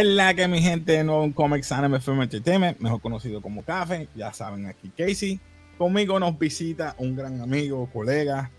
¿Qué 0.00 0.06
es 0.08 0.14
la 0.14 0.32
que 0.32 0.48
mi 0.48 0.62
gente 0.62 0.92
de 0.92 1.04
nuevo 1.04 1.24
en 1.24 1.32
Comics 1.34 1.70
Anime 1.72 2.00
Film 2.00 2.22
Entertainment, 2.22 2.78
mejor 2.80 3.02
conocido 3.02 3.42
como 3.42 3.62
Café? 3.62 4.08
Ya 4.16 4.32
saben, 4.32 4.64
aquí 4.64 4.88
Casey. 4.96 5.38
Conmigo 5.76 6.18
nos 6.18 6.38
visita 6.38 6.94
un 6.96 7.14
gran 7.14 7.38
amigo, 7.42 7.86
colega, 7.92 8.50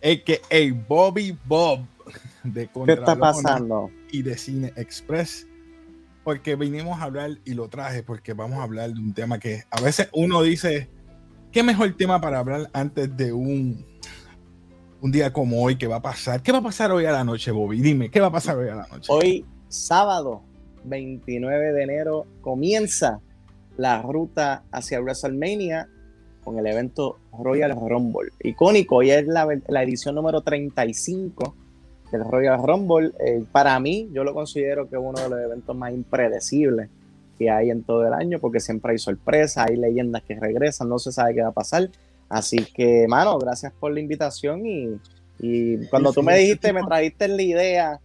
el 0.00 0.24
que 0.24 0.42
el 0.50 0.72
Bobby 0.72 1.38
Bob 1.44 1.86
de 2.42 2.66
¿Qué 2.66 2.92
está 2.92 3.16
pasando? 3.16 3.88
y 4.10 4.22
de 4.22 4.36
Cine 4.36 4.72
Express. 4.74 5.46
Porque 6.24 6.56
vinimos 6.56 7.00
a 7.00 7.04
hablar 7.04 7.38
y 7.44 7.54
lo 7.54 7.68
traje 7.68 8.02
porque 8.02 8.32
vamos 8.32 8.58
a 8.58 8.64
hablar 8.64 8.92
de 8.92 8.98
un 8.98 9.14
tema 9.14 9.38
que 9.38 9.62
a 9.70 9.80
veces 9.80 10.08
uno 10.12 10.42
dice, 10.42 10.90
¿qué 11.52 11.62
mejor 11.62 11.96
tema 11.96 12.20
para 12.20 12.40
hablar 12.40 12.68
antes 12.72 13.16
de 13.16 13.32
un, 13.32 13.86
un 15.00 15.12
día 15.12 15.32
como 15.32 15.62
hoy? 15.62 15.76
¿Qué 15.76 15.86
va 15.86 15.98
a 15.98 16.02
pasar? 16.02 16.42
¿Qué 16.42 16.50
va 16.50 16.58
a 16.58 16.62
pasar 16.62 16.90
hoy 16.90 17.04
a 17.04 17.12
la 17.12 17.22
noche, 17.22 17.52
Bobby? 17.52 17.80
Dime, 17.80 18.10
¿qué 18.10 18.18
va 18.18 18.26
a 18.26 18.32
pasar 18.32 18.56
hoy 18.56 18.70
a 18.70 18.74
la 18.74 18.88
noche? 18.88 19.06
Hoy, 19.08 19.46
sábado, 19.68 20.49
29 20.84 21.72
de 21.72 21.82
enero 21.82 22.26
comienza 22.40 23.20
la 23.76 24.02
ruta 24.02 24.64
hacia 24.70 25.00
WrestleMania 25.00 25.88
con 26.44 26.58
el 26.58 26.66
evento 26.66 27.18
Royal 27.38 27.72
Rumble. 27.72 28.30
Icónico, 28.42 28.96
hoy 28.96 29.10
es 29.10 29.26
la, 29.26 29.46
edición 29.82 30.14
número 30.14 30.40
35 30.40 31.54
del 32.12 32.24
Royal 32.24 32.62
Rumble. 32.62 33.12
Eh, 33.20 33.44
para 33.52 33.78
mí, 33.80 34.08
yo 34.12 34.24
lo 34.24 34.34
considero 34.34 34.88
que 34.88 34.96
es 34.96 35.02
uno 35.02 35.20
de 35.20 35.28
los 35.28 35.40
eventos 35.40 35.76
más 35.76 35.92
impredecibles 35.92 36.88
que 37.38 37.50
hay 37.50 37.70
en 37.70 37.82
todo 37.82 38.06
el 38.06 38.12
año, 38.12 38.38
porque 38.38 38.60
siempre 38.60 38.92
hay 38.92 38.98
sorpresas, 38.98 39.68
hay 39.68 39.76
leyendas 39.76 40.22
que 40.22 40.38
regresan, 40.38 40.88
no 40.88 40.98
se 40.98 41.12
sabe 41.12 41.34
qué 41.34 41.42
va 41.42 41.48
a 41.48 41.52
pasar. 41.52 41.88
Así 42.28 42.64
que, 42.74 43.06
mano, 43.08 43.38
gracias 43.38 43.72
por 43.72 43.92
la 43.92 44.00
invitación 44.00 44.66
y, 44.66 45.00
y 45.38 45.86
cuando 45.86 46.12
tú 46.12 46.22
me 46.22 46.36
dijiste, 46.36 46.72
me 46.72 46.82
trajiste 46.82 47.28
la 47.28 47.42
idea 47.42 48.00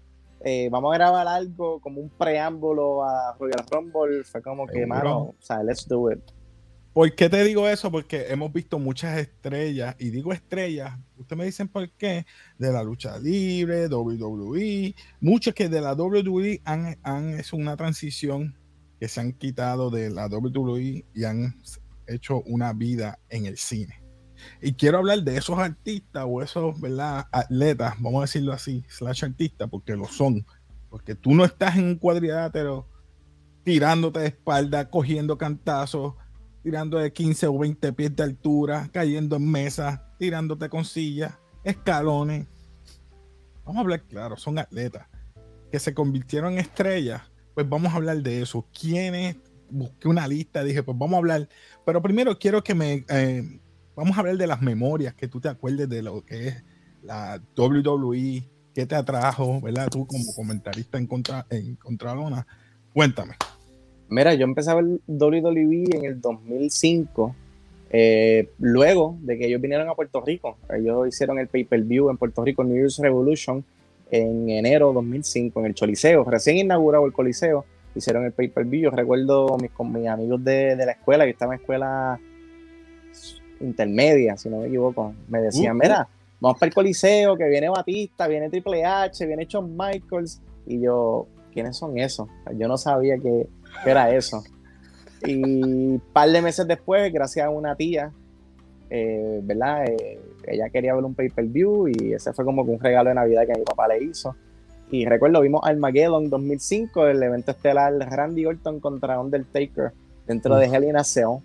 eh, 0.48 0.70
vamos 0.70 0.94
a 0.94 0.98
grabar 1.00 1.28
algo 1.28 1.80
como 1.82 2.00
un 2.00 2.10
preámbulo 2.12 3.04
a 3.04 3.36
Royal 3.40 3.66
Rumble, 3.72 4.24
fue 4.24 4.44
como 4.44 4.68
que, 4.68 4.86
mano, 4.86 5.20
o 5.20 5.36
sea, 5.40 5.64
let's 5.64 5.88
do 5.88 6.12
it. 6.12 6.20
¿Por 6.94 7.16
qué 7.16 7.30
te 7.30 7.44
digo 7.44 7.68
eso? 7.68 7.90
Porque 7.90 8.28
hemos 8.30 8.54
visto 8.54 8.78
muchas 8.78 9.18
estrellas, 9.18 9.96
y 9.98 10.12
digo 10.12 10.32
estrellas, 10.34 11.00
ustedes 11.18 11.38
me 11.40 11.46
dicen 11.46 11.68
por 11.68 11.90
qué, 11.94 12.28
de 12.60 12.72
la 12.72 12.84
lucha 12.84 13.18
libre, 13.18 13.88
WWE, 13.88 14.94
muchos 15.20 15.56
que 15.56 15.68
de 15.68 15.82
la 15.82 15.96
WWE 15.96 16.62
han, 16.64 16.96
han 17.02 17.34
es 17.40 17.52
una 17.52 17.76
transición 17.76 18.56
que 19.00 19.08
se 19.08 19.22
han 19.22 19.34
quitado 19.34 19.90
de 19.90 20.12
la 20.12 20.28
WWE 20.28 21.06
y 21.12 21.24
han 21.24 21.60
hecho 22.06 22.44
una 22.44 22.72
vida 22.72 23.18
en 23.30 23.48
el 23.48 23.58
cine. 23.58 24.05
Y 24.62 24.74
quiero 24.74 25.00
hablar 25.00 25.24
de 25.24 25.38
esos 25.38 25.58
artistas 25.58 26.26
o 26.28 26.42
esos, 26.42 26.80
¿verdad? 26.80 27.28
Atletas, 27.32 27.96
vamos 28.00 28.20
a 28.20 28.22
decirlo 28.22 28.54
así, 28.54 28.84
slash 28.88 29.26
artistas, 29.26 29.70
porque 29.70 29.96
lo 29.96 30.06
son. 30.06 30.46
Porque 30.90 31.16
tú 31.16 31.34
no 31.34 31.46
estás 31.46 31.78
en 31.78 31.86
un 31.86 31.96
cuadrilátero 31.96 32.88
tirándote 33.64 34.20
de 34.20 34.28
espalda, 34.28 34.90
cogiendo 34.90 35.38
cantazos, 35.38 36.14
tirando 36.64 36.98
de 36.98 37.12
15 37.12 37.48
o 37.48 37.58
20 37.60 37.94
pies 37.94 38.16
de 38.16 38.24
altura, 38.24 38.90
cayendo 38.92 39.36
en 39.36 39.50
mesas, 39.50 40.00
tirándote 40.18 40.70
con 40.70 40.86
sillas, 40.86 41.34
escalones. 41.64 42.48
Vamos 43.66 43.78
a 43.78 43.82
hablar 43.82 44.04
claro, 44.04 44.38
son 44.38 44.60
atletas 44.60 45.08
que 45.72 45.80
se 45.80 45.94
convirtieron 45.94 46.54
en 46.54 46.60
estrellas. 46.60 47.22
Pues 47.54 47.68
vamos 47.68 47.92
a 47.92 47.98
hablar 47.98 48.18
de 48.18 48.42
eso. 48.42 48.66
¿Quiénes? 48.80 49.38
Busqué 49.70 50.08
una 50.08 50.28
lista, 50.28 50.64
dije, 50.64 50.84
pues 50.84 50.98
vamos 50.98 51.16
a 51.16 51.18
hablar. 51.18 51.50
Pero 51.86 52.02
primero 52.02 52.38
quiero 52.38 52.64
que 52.64 52.76
me 52.76 53.04
eh, 53.10 53.60
vamos 53.96 54.18
a 54.18 54.20
hablar 54.20 54.38
de 54.38 54.48
las 54.48 54.62
memorias, 54.62 55.14
que 55.14 55.28
tú 55.28 55.40
te 55.40 55.50
acuerdes 55.50 55.90
de 55.90 56.02
lo 56.02 56.24
que 56.26 56.50
es 56.50 56.64
la 57.04 57.42
WWE, 57.56 58.44
qué 58.74 58.86
te 58.86 58.96
atrajo, 58.96 59.62
¿verdad? 59.62 59.88
Tú 59.90 60.06
como 60.06 60.24
comentarista 60.36 60.98
en, 60.98 61.08
contra, 61.08 61.46
en 61.50 61.76
Contralona. 61.76 62.46
Cuéntame. 62.94 63.36
Mira, 64.10 64.34
yo 64.34 64.44
empecé 64.44 64.72
a 64.72 64.76
ver 64.76 64.86
WWE 65.08 65.86
en 65.92 66.06
el 66.06 66.22
2005, 66.22 67.36
eh, 67.90 68.50
luego 68.60 69.18
de 69.22 69.38
que 69.38 69.48
ellos 69.48 69.62
vinieron 69.62 69.90
a 69.90 69.96
Puerto 69.96 70.22
Rico. 70.22 70.58
Ellos 70.70 71.08
hicieron 71.08 71.40
el 71.40 71.48
pay-per-view 71.48 72.10
en 72.10 72.18
Puerto 72.18 72.44
Rico, 72.44 72.64
New 72.64 72.76
Year's 72.76 73.00
Revolution, 73.00 73.64
en 74.12 74.50
enero 74.50 74.90
de 74.90 74.96
2005, 74.96 75.60
en 75.60 75.66
el 75.66 75.74
Choliseo. 75.74 76.24
Recién 76.24 76.58
inaugurado 76.58 77.06
el 77.06 77.14
Coliseo, 77.14 77.66
hicieron 77.96 78.26
el 78.26 78.32
pay-per-view. 78.34 78.84
Yo 78.84 78.92
recuerdo 78.92 79.58
mis, 79.60 79.72
con 79.72 79.92
mis 79.92 80.08
amigos 80.08 80.44
de, 80.44 80.76
de 80.76 80.86
la 80.86 80.92
escuela, 80.92 81.24
que 81.26 81.32
estaba 81.32 81.56
en 81.56 81.62
escuela 81.62 82.20
intermedia, 83.60 84.38
si 84.38 84.50
no 84.50 84.60
me 84.60 84.68
equivoco, 84.68 85.14
me 85.28 85.42
decían, 85.42 85.76
uh, 85.76 85.80
mira, 85.80 86.08
vamos 86.40 86.60
para 86.60 86.70
el 86.70 86.74
Coliseo, 86.74 87.38
que 87.38 87.48
viene 87.48 87.70
Batista, 87.70 88.28
viene 88.28 88.50
Triple 88.50 88.86
H, 88.86 89.26
viene 89.26 89.46
Shawn 89.46 89.76
Michaels, 89.76 90.42
y 90.66 90.82
yo, 90.82 91.28
¿quiénes 91.54 91.78
son 91.78 91.98
esos? 91.98 92.28
Yo 92.58 92.68
no 92.68 92.78
sabía 92.78 93.18
que, 93.18 93.48
era 93.86 94.14
eso. 94.16 94.44
Y 95.26 95.44
un 95.44 96.02
par 96.14 96.30
de 96.30 96.42
meses 96.42 96.68
después, 96.68 97.12
gracias 97.12 97.46
a 97.46 97.50
una 97.50 97.76
tía, 97.76 98.12
eh, 98.90 99.40
¿verdad? 99.44 99.86
Eh, 99.86 100.20
ella 100.48 100.70
quería 100.70 100.94
ver 100.94 101.04
un 101.04 101.16
pay-per-view 101.16 101.88
y 101.90 102.14
ese 102.14 102.32
fue 102.34 102.46
como 102.46 102.66
que 102.66 102.72
un 102.72 102.80
regalo 102.80 103.10
de 103.10 103.16
Navidad 103.16 103.46
que 103.46 103.58
mi 103.58 103.66
papá 103.66 103.88
le 103.88 104.04
hizo. 104.04 104.36
Y 104.92 105.06
recuerdo, 105.06 105.42
vimos 105.42 105.62
Armageddon 105.64 106.30
2005, 106.30 107.08
el 107.08 107.24
evento 107.24 107.52
estelar 107.52 107.94
Randy 107.94 108.46
Orton 108.46 108.80
contra 108.80 109.20
Undertaker 109.20 109.92
dentro 110.28 110.56
de 110.58 110.68
Hell 110.68 110.84
in 110.84 110.96
a 110.96 111.04
Cell 111.04 111.40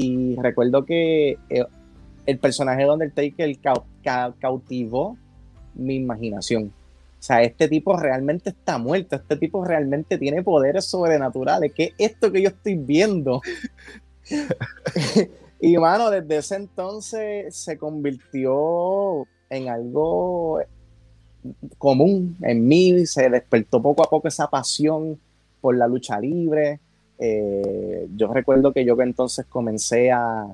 y 0.00 0.36
recuerdo 0.36 0.84
que 0.84 1.38
eh, 1.50 1.66
el 2.24 2.38
personaje 2.38 2.84
de 2.84 2.90
Undertaker 2.90 3.58
cautivó 4.38 5.16
mi 5.74 5.96
imaginación. 5.96 6.72
O 7.18 7.22
sea, 7.22 7.42
este 7.42 7.66
tipo 7.66 7.96
realmente 7.96 8.50
está 8.50 8.78
muerto, 8.78 9.16
este 9.16 9.36
tipo 9.36 9.64
realmente 9.64 10.16
tiene 10.16 10.44
poderes 10.44 10.84
sobrenaturales. 10.84 11.72
¿Qué 11.74 11.94
es 11.98 12.12
esto 12.12 12.30
que 12.30 12.42
yo 12.42 12.50
estoy 12.50 12.76
viendo? 12.76 13.40
y 15.60 15.76
mano, 15.78 16.10
desde 16.10 16.36
ese 16.36 16.54
entonces 16.54 17.56
se 17.56 17.76
convirtió 17.76 19.26
en 19.50 19.68
algo 19.68 20.60
común 21.76 22.36
en 22.42 22.68
mí, 22.68 23.04
se 23.04 23.28
despertó 23.28 23.82
poco 23.82 24.04
a 24.04 24.08
poco 24.08 24.28
esa 24.28 24.48
pasión 24.48 25.18
por 25.60 25.76
la 25.76 25.88
lucha 25.88 26.20
libre, 26.20 26.78
eh, 27.18 28.08
yo 28.14 28.32
recuerdo 28.32 28.72
que 28.72 28.84
yo 28.84 28.96
entonces 29.00 29.44
comencé 29.46 30.12
a, 30.12 30.46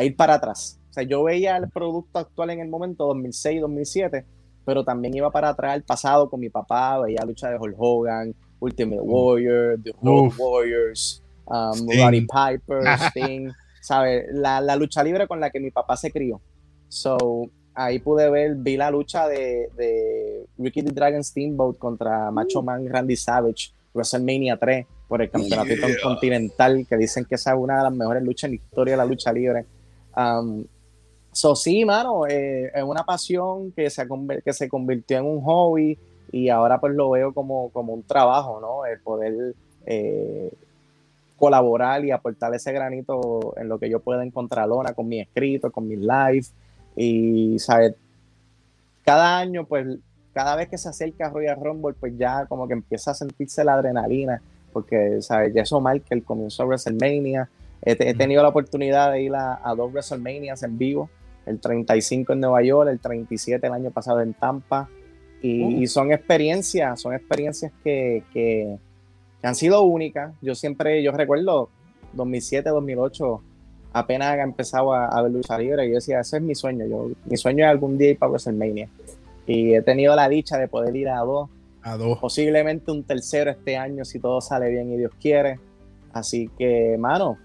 ir 0.00 0.16
para 0.16 0.34
atrás. 0.34 0.78
O 0.90 0.92
sea, 0.92 1.02
yo 1.02 1.24
veía 1.24 1.56
el 1.56 1.68
producto 1.68 2.18
actual 2.18 2.50
en 2.50 2.60
el 2.60 2.68
momento, 2.68 3.06
2006, 3.06 3.60
2007, 3.60 4.24
pero 4.64 4.84
también 4.84 5.14
iba 5.14 5.30
para 5.30 5.50
atrás 5.50 5.74
al 5.74 5.82
pasado 5.82 6.28
con 6.28 6.40
mi 6.40 6.50
papá, 6.50 7.00
veía 7.00 7.24
lucha 7.24 7.50
de 7.50 7.58
Hulk 7.58 7.76
Hogan, 7.78 8.34
Ultimate 8.60 9.00
Warrior, 9.00 9.78
The 9.82 9.92
Road 10.02 10.32
Warriors, 10.36 11.22
um, 11.46 11.88
Roddy 11.88 12.26
Piper, 12.26 12.82
Sting, 13.08 13.50
¿sabes? 13.80 14.26
La, 14.32 14.60
la, 14.60 14.76
lucha 14.76 15.02
libre 15.02 15.26
con 15.26 15.40
la 15.40 15.50
que 15.50 15.60
mi 15.60 15.70
papá 15.70 15.96
se 15.96 16.10
crió. 16.10 16.40
So, 16.88 17.48
ahí 17.72 18.00
pude 18.00 18.28
ver, 18.28 18.56
vi 18.56 18.76
la 18.76 18.90
lucha 18.90 19.28
de, 19.28 19.70
de 19.76 20.46
Ricky 20.58 20.82
the 20.82 20.92
Dragon 20.92 21.22
Steamboat 21.24 21.78
contra 21.78 22.30
Macho 22.30 22.62
Man 22.62 22.86
Randy 22.88 23.16
Savage, 23.16 23.72
WrestleMania 23.94 24.58
3 24.58 24.86
por 25.10 25.20
el 25.20 25.28
campeonato 25.28 25.74
continental, 26.04 26.86
que 26.88 26.96
dicen 26.96 27.24
que 27.24 27.34
esa 27.34 27.50
es 27.50 27.58
una 27.58 27.78
de 27.78 27.82
las 27.82 27.92
mejores 27.92 28.22
luchas 28.22 28.44
en 28.44 28.50
la 28.52 28.54
historia 28.54 28.92
de 28.92 28.96
la 28.96 29.04
lucha 29.04 29.32
libre. 29.32 29.66
Um, 30.16 30.64
so, 31.32 31.56
sí, 31.56 31.84
mano, 31.84 32.28
eh, 32.28 32.70
es 32.72 32.82
una 32.84 33.02
pasión 33.02 33.72
que 33.72 33.90
se, 33.90 34.06
que 34.44 34.52
se 34.52 34.68
convirtió 34.68 35.18
en 35.18 35.26
un 35.26 35.40
hobby 35.42 35.98
y 36.30 36.48
ahora 36.48 36.78
pues 36.78 36.94
lo 36.94 37.10
veo 37.10 37.34
como, 37.34 37.70
como 37.70 37.92
un 37.92 38.04
trabajo, 38.04 38.60
¿no? 38.60 38.86
El 38.86 39.00
poder 39.00 39.56
eh, 39.84 40.52
colaborar 41.36 42.04
y 42.04 42.12
aportar 42.12 42.54
ese 42.54 42.70
granito 42.70 43.52
en 43.56 43.68
lo 43.68 43.80
que 43.80 43.90
yo 43.90 43.98
pueda 43.98 44.22
encontrar 44.22 44.68
lona 44.68 44.94
con 44.94 45.08
mi 45.08 45.18
escrito, 45.18 45.72
con 45.72 45.88
mis 45.88 45.98
live 45.98 46.46
y, 46.94 47.58
¿sabes? 47.58 47.96
Cada 49.04 49.38
año, 49.38 49.64
pues, 49.64 49.88
cada 50.32 50.54
vez 50.54 50.68
que 50.68 50.78
se 50.78 50.88
acerca 50.88 51.30
Royal 51.30 51.58
Rumble, 51.60 51.96
pues 51.98 52.16
ya 52.16 52.46
como 52.46 52.68
que 52.68 52.74
empieza 52.74 53.10
a 53.10 53.14
sentirse 53.14 53.64
la 53.64 53.74
adrenalina 53.74 54.40
porque 54.72 55.20
¿sabes? 55.22 55.52
ya 55.54 55.62
eso 55.62 55.82
que 55.84 56.14
el 56.14 56.24
comienzo 56.24 56.62
de 56.62 56.68
WrestleMania. 56.68 57.48
He, 57.82 58.14
tenido 58.14 58.42
la 58.42 58.50
oportunidad 58.50 59.10
de 59.12 59.22
ir 59.22 59.32
a, 59.34 59.74
dos 59.74 59.90
WrestleManias 59.90 60.62
en 60.62 60.76
vivo, 60.76 61.08
el 61.46 61.58
35 61.60 62.34
en 62.34 62.40
Nueva 62.40 62.62
York, 62.62 62.90
el 62.90 63.00
37 63.00 63.66
el 63.66 63.72
año 63.72 63.90
pasado 63.90 64.20
en 64.20 64.34
Tampa, 64.34 64.88
y, 65.40 65.82
uh. 65.82 65.86
son 65.86 66.12
experiencias, 66.12 67.00
son 67.00 67.14
experiencias 67.14 67.72
que, 67.82 68.22
que, 68.34 68.76
han 69.42 69.54
sido 69.54 69.80
únicas. 69.82 70.34
Yo 70.42 70.54
siempre, 70.54 71.02
yo 71.02 71.12
recuerdo 71.12 71.70
2007, 72.12 72.68
2008, 72.68 73.42
apenas 73.94 74.36
he 74.36 74.40
empezado 74.42 74.92
a, 74.92 75.06
a 75.06 75.22
ver 75.22 75.32
lucha 75.32 75.58
libre, 75.58 75.86
y 75.86 75.88
yo 75.88 75.94
decía, 75.94 76.20
ese 76.20 76.36
es 76.36 76.42
mi 76.42 76.54
sueño, 76.54 76.84
yo, 76.84 77.10
mi 77.24 77.38
sueño 77.38 77.64
es 77.64 77.70
algún 77.70 77.96
día 77.96 78.10
ir 78.10 78.18
para 78.18 78.32
WrestleMania. 78.32 78.90
Y 79.46 79.74
he 79.74 79.80
tenido 79.80 80.14
la 80.14 80.28
dicha 80.28 80.58
de 80.58 80.68
poder 80.68 80.94
ir 80.94 81.08
a 81.08 81.20
dos 81.20 81.48
Posiblemente 82.20 82.90
un 82.90 83.04
tercero 83.04 83.50
este 83.50 83.76
año 83.76 84.04
si 84.04 84.18
todo 84.18 84.40
sale 84.40 84.68
bien 84.68 84.92
y 84.92 84.96
Dios 84.96 85.12
quiere. 85.20 85.58
Así 86.12 86.50
que, 86.58 86.96
mano, 86.98 87.38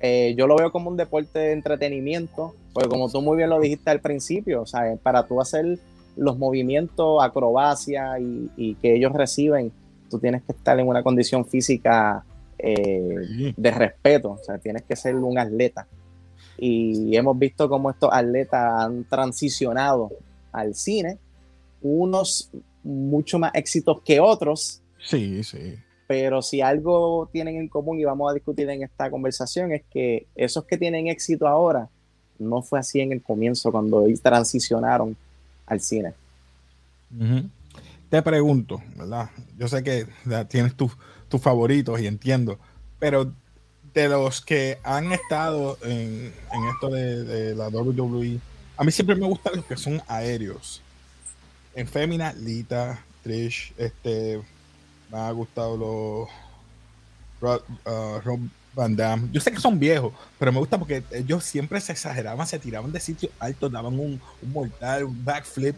eh, 0.00 0.34
yo 0.36 0.46
lo 0.46 0.56
veo 0.56 0.72
como 0.72 0.90
un 0.90 0.96
deporte 0.96 1.38
de 1.38 1.52
entretenimiento, 1.52 2.54
porque 2.72 2.88
como 2.88 3.10
tú 3.10 3.20
muy 3.20 3.36
bien 3.36 3.50
lo 3.50 3.60
dijiste 3.60 3.90
al 3.90 4.00
principio, 4.00 4.62
o 4.62 4.98
para 5.02 5.26
tú 5.26 5.40
hacer 5.40 5.78
los 6.16 6.38
movimientos, 6.38 7.22
acrobacia 7.22 8.18
y, 8.18 8.74
que 8.76 8.96
ellos 8.96 9.12
reciben, 9.12 9.72
tú 10.08 10.18
tienes 10.18 10.42
que 10.42 10.52
estar 10.52 10.78
en 10.78 10.88
una 10.88 11.02
condición 11.02 11.44
física 11.44 12.24
eh, 12.58 13.52
de 13.56 13.70
respeto, 13.70 14.32
o 14.32 14.38
sea, 14.38 14.58
tienes 14.58 14.82
que 14.82 14.96
ser 14.96 15.16
un 15.16 15.38
atleta. 15.38 15.86
Y 16.56 17.16
hemos 17.16 17.38
visto 17.38 17.68
cómo 17.68 17.90
estos 17.90 18.10
atletas 18.12 18.84
han 18.84 19.04
transicionado 19.04 20.10
al 20.52 20.74
cine, 20.74 21.18
unos 21.82 22.50
mucho 22.82 23.38
más 23.38 23.52
éxitos 23.54 24.00
que 24.02 24.20
otros. 24.20 24.80
Sí, 24.98 25.42
sí. 25.44 25.76
Pero 26.06 26.42
si 26.42 26.60
algo 26.60 27.28
tienen 27.32 27.56
en 27.56 27.68
común 27.68 28.00
y 28.00 28.04
vamos 28.04 28.30
a 28.30 28.34
discutir 28.34 28.68
en 28.68 28.82
esta 28.82 29.10
conversación 29.10 29.72
es 29.72 29.82
que 29.90 30.26
esos 30.34 30.64
que 30.64 30.76
tienen 30.76 31.06
éxito 31.06 31.46
ahora 31.46 31.88
no 32.38 32.62
fue 32.62 32.80
así 32.80 33.00
en 33.00 33.12
el 33.12 33.22
comienzo 33.22 33.70
cuando 33.70 34.04
transicionaron 34.22 35.16
al 35.66 35.80
cine. 35.80 36.14
Te 38.08 38.22
pregunto, 38.22 38.82
¿verdad? 38.96 39.30
Yo 39.56 39.68
sé 39.68 39.84
que 39.84 40.06
tienes 40.48 40.74
tus 40.74 41.40
favoritos 41.40 42.00
y 42.00 42.06
entiendo, 42.06 42.58
pero 42.98 43.32
de 43.94 44.08
los 44.08 44.40
que 44.40 44.78
han 44.82 45.12
estado 45.12 45.78
en, 45.82 46.32
esto 46.72 46.88
de, 46.88 47.54
la 47.54 47.68
WWE, 47.68 48.38
a 48.76 48.84
mí 48.84 48.92
siempre 48.92 49.16
me 49.16 49.26
gustan 49.26 49.56
los 49.56 49.64
que 49.64 49.76
son 49.76 50.00
aéreos. 50.06 50.82
En 51.74 51.86
Femina, 51.86 52.32
Lita, 52.32 53.02
Trish, 53.22 53.72
este, 53.76 54.40
me 55.10 55.18
ha 55.18 55.30
gustado 55.30 55.76
los 55.76 56.28
uh, 57.42 58.20
Rob, 58.24 58.40
Van 58.74 58.94
Damme. 58.94 59.28
Yo 59.32 59.40
sé 59.40 59.50
que 59.50 59.60
son 59.60 59.78
viejos, 59.78 60.12
pero 60.38 60.52
me 60.52 60.58
gusta 60.58 60.78
porque 60.78 61.02
ellos 61.10 61.44
siempre 61.44 61.80
se 61.80 61.92
exageraban, 61.92 62.46
se 62.46 62.58
tiraban 62.58 62.92
de 62.92 63.00
sitios 63.00 63.32
altos, 63.38 63.70
daban 63.70 63.98
un, 63.98 64.20
mortal, 64.52 65.04
un 65.04 65.24
backflip. 65.24 65.76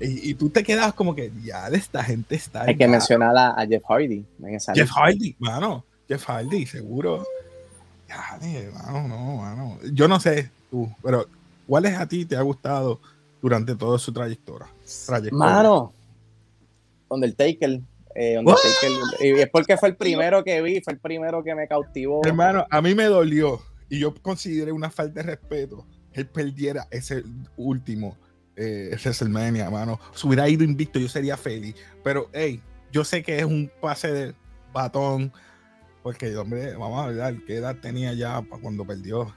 Y, 0.00 0.34
tú 0.34 0.50
te 0.50 0.64
quedabas 0.64 0.94
como 0.94 1.14
que 1.14 1.30
ya 1.44 1.70
de 1.70 1.76
esta 1.76 2.02
gente 2.02 2.34
está. 2.34 2.62
Hay 2.62 2.76
que 2.76 2.88
mencionar 2.88 3.36
a, 3.36 3.64
Jeff 3.66 3.84
Hardy. 3.88 4.24
Jeff 4.74 4.90
Hardy, 4.90 5.36
mano. 5.38 5.84
Jeff 6.08 6.24
Hardy, 6.24 6.66
seguro. 6.66 7.24
mano, 8.72 9.06
no, 9.06 9.36
mano. 9.36 9.78
Yo 9.92 10.08
no 10.08 10.18
sé 10.18 10.50
tú, 10.70 10.90
pero 11.02 11.28
¿cuáles 11.68 11.96
a 11.96 12.08
ti 12.08 12.24
te 12.24 12.36
ha 12.36 12.42
gustado 12.42 13.00
durante 13.42 13.74
toda 13.74 13.98
su 13.98 14.12
trayectoria? 14.12 14.68
trayectoria? 15.06 15.38
Mano, 15.38 15.92
Undertaker. 17.08 17.80
Eh, 18.14 18.42
y 19.20 19.30
es 19.30 19.48
porque 19.50 19.76
fue 19.76 19.88
el 19.90 19.96
primero 19.96 20.44
que 20.44 20.60
vi, 20.60 20.80
fue 20.82 20.92
el 20.94 20.98
primero 20.98 21.42
que 21.42 21.54
me 21.54 21.66
cautivó. 21.66 22.20
Hermano, 22.24 22.66
a 22.70 22.82
mí 22.82 22.94
me 22.94 23.04
dolió 23.04 23.60
y 23.88 23.98
yo 23.98 24.14
consideré 24.22 24.70
una 24.72 24.90
falta 24.90 25.22
de 25.22 25.34
respeto 25.34 25.86
que 26.12 26.20
él 26.20 26.26
perdiera 26.26 26.86
ese 26.90 27.24
último 27.56 28.16
eh, 28.56 28.90
WrestleMania, 29.02 29.64
hermano. 29.64 29.98
Si 30.14 30.26
hubiera 30.26 30.48
ido 30.48 30.62
invicto, 30.62 30.98
yo 30.98 31.08
sería 31.08 31.36
feliz. 31.36 31.74
Pero, 32.04 32.28
hey, 32.32 32.60
yo 32.90 33.04
sé 33.04 33.22
que 33.22 33.38
es 33.38 33.44
un 33.44 33.70
pase 33.80 34.12
de 34.12 34.34
batón, 34.72 35.32
porque, 36.02 36.36
hombre, 36.36 36.74
vamos 36.76 37.02
a 37.02 37.08
ver 37.08 37.42
qué 37.46 37.56
edad 37.56 37.76
tenía 37.76 38.12
ya 38.12 38.42
cuando 38.60 38.84
perdió. 38.84 39.34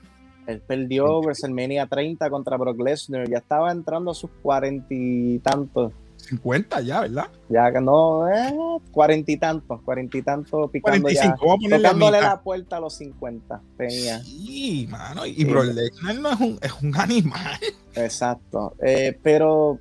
Él 0.48 0.62
perdió 0.62 1.22
WrestleMania 1.22 1.88
30 1.88 2.30
contra 2.30 2.58
Brock 2.58 2.80
Lesnar, 2.80 3.30
ya 3.30 3.40
estaba 3.40 3.72
entrando 3.72 4.12
a 4.12 4.14
sus 4.14 4.30
cuarenta 4.42 4.88
y 4.90 5.40
tantos. 5.40 5.94
50 6.18 6.82
ya, 6.82 7.02
¿verdad? 7.02 7.28
Ya 7.50 7.72
que 7.72 7.82
no, 7.82 8.28
eh, 8.28 8.52
cuarenta 8.92 9.32
y 9.32 9.38
tantos, 9.38 9.82
cuarenta 9.82 10.18
y 10.18 10.22
tantos 10.24 10.72
picando 10.72 11.02
45, 11.02 11.58
ya, 11.62 11.78
tocándole 11.78 12.22
la, 12.22 12.42
puerta 12.42 12.78
a 12.78 12.80
los 12.80 12.96
50 12.96 13.62
tenía. 13.78 14.24
Sí, 14.24 14.88
mano, 14.90 15.26
y 15.26 15.44
Brock 15.46 15.66
Lesnar 15.66 16.16
no 16.16 16.32
es 16.32 16.40
un, 16.40 16.60
es 16.62 16.74
un 16.82 16.96
animal. 16.98 17.60
Exacto, 17.94 18.76
eh, 18.82 19.18
pero 19.22 19.80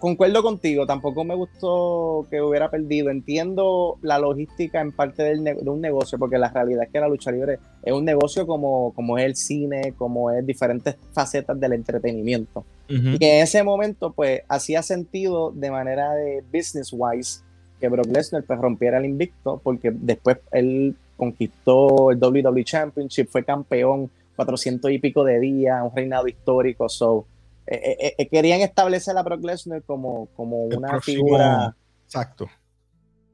concuerdo 0.00 0.42
contigo, 0.42 0.86
tampoco 0.86 1.24
me 1.24 1.34
gustó 1.34 2.26
que 2.30 2.40
hubiera 2.40 2.70
perdido. 2.70 3.10
Entiendo 3.10 3.98
la 4.02 4.18
logística 4.18 4.80
en 4.80 4.92
parte 4.92 5.22
de 5.22 5.56
un 5.68 5.80
negocio, 5.80 6.18
porque 6.18 6.38
la 6.38 6.50
realidad 6.50 6.84
es 6.84 6.90
que 6.90 7.00
la 7.00 7.08
lucha 7.08 7.30
libre 7.30 7.58
es 7.82 7.92
un 7.92 8.04
negocio 8.04 8.46
como, 8.46 8.92
como 8.94 9.18
es 9.18 9.24
el 9.24 9.36
cine, 9.36 9.94
como 9.96 10.30
es 10.30 10.44
diferentes 10.44 10.96
facetas 11.12 11.58
del 11.58 11.72
entretenimiento. 11.72 12.64
Y 12.88 13.18
que 13.18 13.38
en 13.38 13.42
ese 13.42 13.62
momento, 13.62 14.12
pues, 14.12 14.42
hacía 14.48 14.82
sentido 14.82 15.52
de 15.52 15.70
manera 15.70 16.12
de 16.14 16.42
business 16.52 16.90
wise 16.92 17.42
que 17.80 17.88
Brock 17.88 18.06
Lesnar 18.06 18.44
pues, 18.44 18.58
rompiera 18.58 18.98
el 18.98 19.04
invicto, 19.04 19.60
porque 19.62 19.92
después 19.94 20.38
él 20.52 20.96
conquistó 21.16 22.10
el 22.10 22.18
WWE 22.18 22.64
Championship, 22.64 23.28
fue 23.28 23.44
campeón 23.44 24.10
400 24.36 24.90
y 24.92 24.98
pico 24.98 25.24
de 25.24 25.40
días, 25.40 25.82
un 25.82 25.94
reinado 25.94 26.28
histórico, 26.28 26.88
so 26.88 27.26
eh, 27.70 27.96
eh, 28.00 28.14
eh, 28.16 28.28
querían 28.28 28.62
establecer 28.62 29.14
a 29.18 29.22
Brock 29.22 29.44
Lesnar 29.44 29.82
como, 29.82 30.26
como 30.34 30.64
una 30.64 31.02
figura. 31.02 31.76
Exacto. 32.06 32.48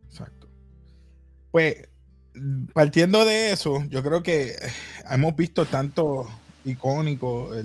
Exacto. 0.08 0.48
Pues, 1.52 1.88
partiendo 2.72 3.24
de 3.24 3.52
eso, 3.52 3.84
yo 3.84 4.02
creo 4.02 4.24
que 4.24 4.56
hemos 5.08 5.36
visto 5.36 5.66
tantos 5.66 6.26
icónicos, 6.64 7.56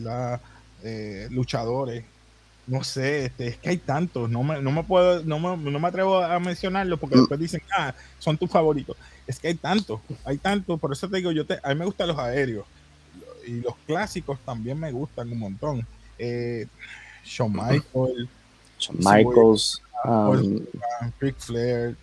luchadores. 1.32 2.04
No 2.68 2.84
sé, 2.84 3.26
este, 3.26 3.48
es 3.48 3.58
que 3.58 3.70
hay 3.70 3.78
tantos, 3.78 4.30
no 4.30 4.44
me, 4.44 4.62
no 4.62 4.72
me 4.72 4.84
puedo, 4.84 5.24
no 5.24 5.40
me, 5.40 5.72
no 5.72 5.80
me 5.80 5.88
atrevo 5.88 6.20
a 6.20 6.40
mencionarlos 6.40 7.00
porque 7.00 7.16
mm. 7.16 7.20
después 7.20 7.40
dicen, 7.40 7.62
ah, 7.76 7.96
son 8.20 8.38
tus 8.38 8.52
favoritos. 8.52 8.96
Es 9.26 9.40
que 9.40 9.48
hay 9.48 9.56
tantos, 9.56 10.02
hay 10.24 10.38
tantos, 10.38 10.80
por 10.80 10.92
eso 10.94 11.10
te 11.10 11.18
digo, 11.18 11.32
yo 11.32 11.48
te, 11.48 11.60
a 11.64 11.70
mí 11.70 11.76
me 11.80 11.86
gustan 11.86 12.10
los 12.10 12.20
aéreos 12.20 12.68
y 13.48 13.62
los 13.62 13.76
clásicos 13.88 14.38
también 14.46 14.80
me 14.80 14.92
gustan 14.92 15.32
un 15.32 15.40
montón 15.40 15.88
eh, 16.20 16.68
Shawn 17.24 17.54
Michaels, 17.54 18.30
Shawn 18.78 18.98
Michaels, 19.00 19.82
um, 20.06 20.66
Ric 21.20 21.36
Flair. 21.40 21.96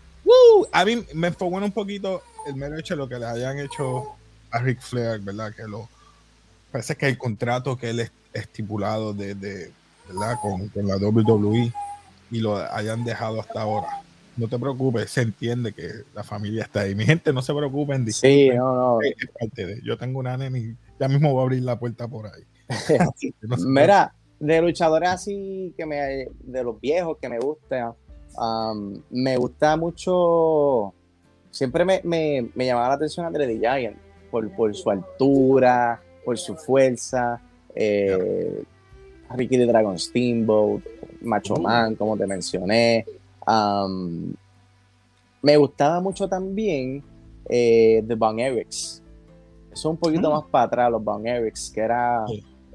A 0.73 0.85
mí 0.85 1.05
me 1.15 1.31
fue 1.31 1.49
bueno 1.49 1.67
un 1.67 1.73
poquito 1.73 2.23
el 2.47 2.57
mero 2.57 2.79
hecho 2.79 2.95
de 2.95 2.99
lo 2.99 3.09
que 3.09 3.19
le 3.19 3.27
hayan 3.27 3.59
hecho 3.59 4.17
a 4.51 4.59
Ric 4.59 4.81
Flair, 4.81 5.21
¿verdad? 5.21 5.55
Que 5.55 5.65
lo 5.65 5.89
parece 6.73 6.97
que 6.97 7.09
el 7.09 7.19
contrato 7.19 7.77
que 7.77 7.91
él 7.91 8.01
es 8.01 8.11
estipulado 8.33 9.13
de, 9.13 9.35
de 9.35 9.71
¿verdad? 10.09 10.37
Con, 10.41 10.69
con, 10.69 10.87
la 10.87 10.97
WWE 10.97 11.73
y 12.31 12.41
lo 12.41 12.57
hayan 12.57 13.05
dejado 13.05 13.41
hasta 13.41 13.63
ahora. 13.63 13.89
No 14.37 14.49
te 14.49 14.59
preocupes, 14.59 15.11
se 15.11 15.23
entiende 15.23 15.73
que 15.73 15.89
la 16.15 16.23
familia 16.23 16.65
está 16.65 16.81
ahí. 16.81 16.95
Mi 16.95 17.07
gente, 17.07 17.33
no 17.33 17.41
se 17.41 17.55
preocupen. 17.55 18.11
Sí, 18.13 18.51
no, 18.51 18.75
no. 18.75 18.99
yo 19.83 19.97
tengo 19.97 20.19
una 20.19 20.37
nena 20.37 20.59
y 20.59 20.77
ya 21.01 21.09
mismo 21.09 21.33
voy 21.33 21.41
a 21.41 21.43
abrir 21.45 21.63
la 21.63 21.79
puerta 21.79 22.07
por 22.07 22.27
ahí. 22.27 22.43
Mira, 23.67 24.15
de 24.39 24.63
luchadores 24.63 25.09
así 25.09 25.73
que 25.77 25.87
me, 25.87 26.29
de 26.41 26.65
los 26.65 26.81
viejos 26.81 27.19
que 27.21 27.29
me 27.29 27.39
gustan, 27.39 27.95
um, 28.39 29.01
me 29.11 29.37
gusta 29.37 29.77
mucho, 29.77 30.93
siempre 31.51 31.85
me, 31.85 32.01
me, 32.05 32.51
me, 32.55 32.67
llamaba 32.67 32.89
la 32.89 32.95
atención 32.95 33.27
Andre 33.27 33.59
Giant 33.59 33.97
por, 34.31 34.51
por 34.55 34.75
su 34.75 34.91
altura, 34.91 36.03
por 36.25 36.37
su 36.39 36.57
fuerza, 36.57 37.41
eh, 37.75 38.63
Ricky 39.31 39.57
de 39.57 39.67
Dragon 39.67 39.99
Steamboat, 39.99 40.83
Macho 41.23 41.55
uh. 41.55 41.61
Man, 41.61 41.95
como 41.97 42.17
te 42.17 42.27
mencioné. 42.27 43.05
Um, 43.47 44.35
me 45.43 45.57
gustaba 45.57 46.01
mucho 46.01 46.29
también 46.29 47.03
eh, 47.49 48.05
The 48.07 48.15
Von 48.15 48.39
Erics. 48.41 49.03
Son 49.73 49.93
un 49.93 49.97
poquito 49.99 50.31
mm. 50.31 50.33
más 50.33 50.45
para 50.51 50.65
atrás 50.65 50.91
los 50.91 51.03
Von 51.03 51.27
Erics, 51.27 51.71
que 51.71 51.81
era 51.81 52.25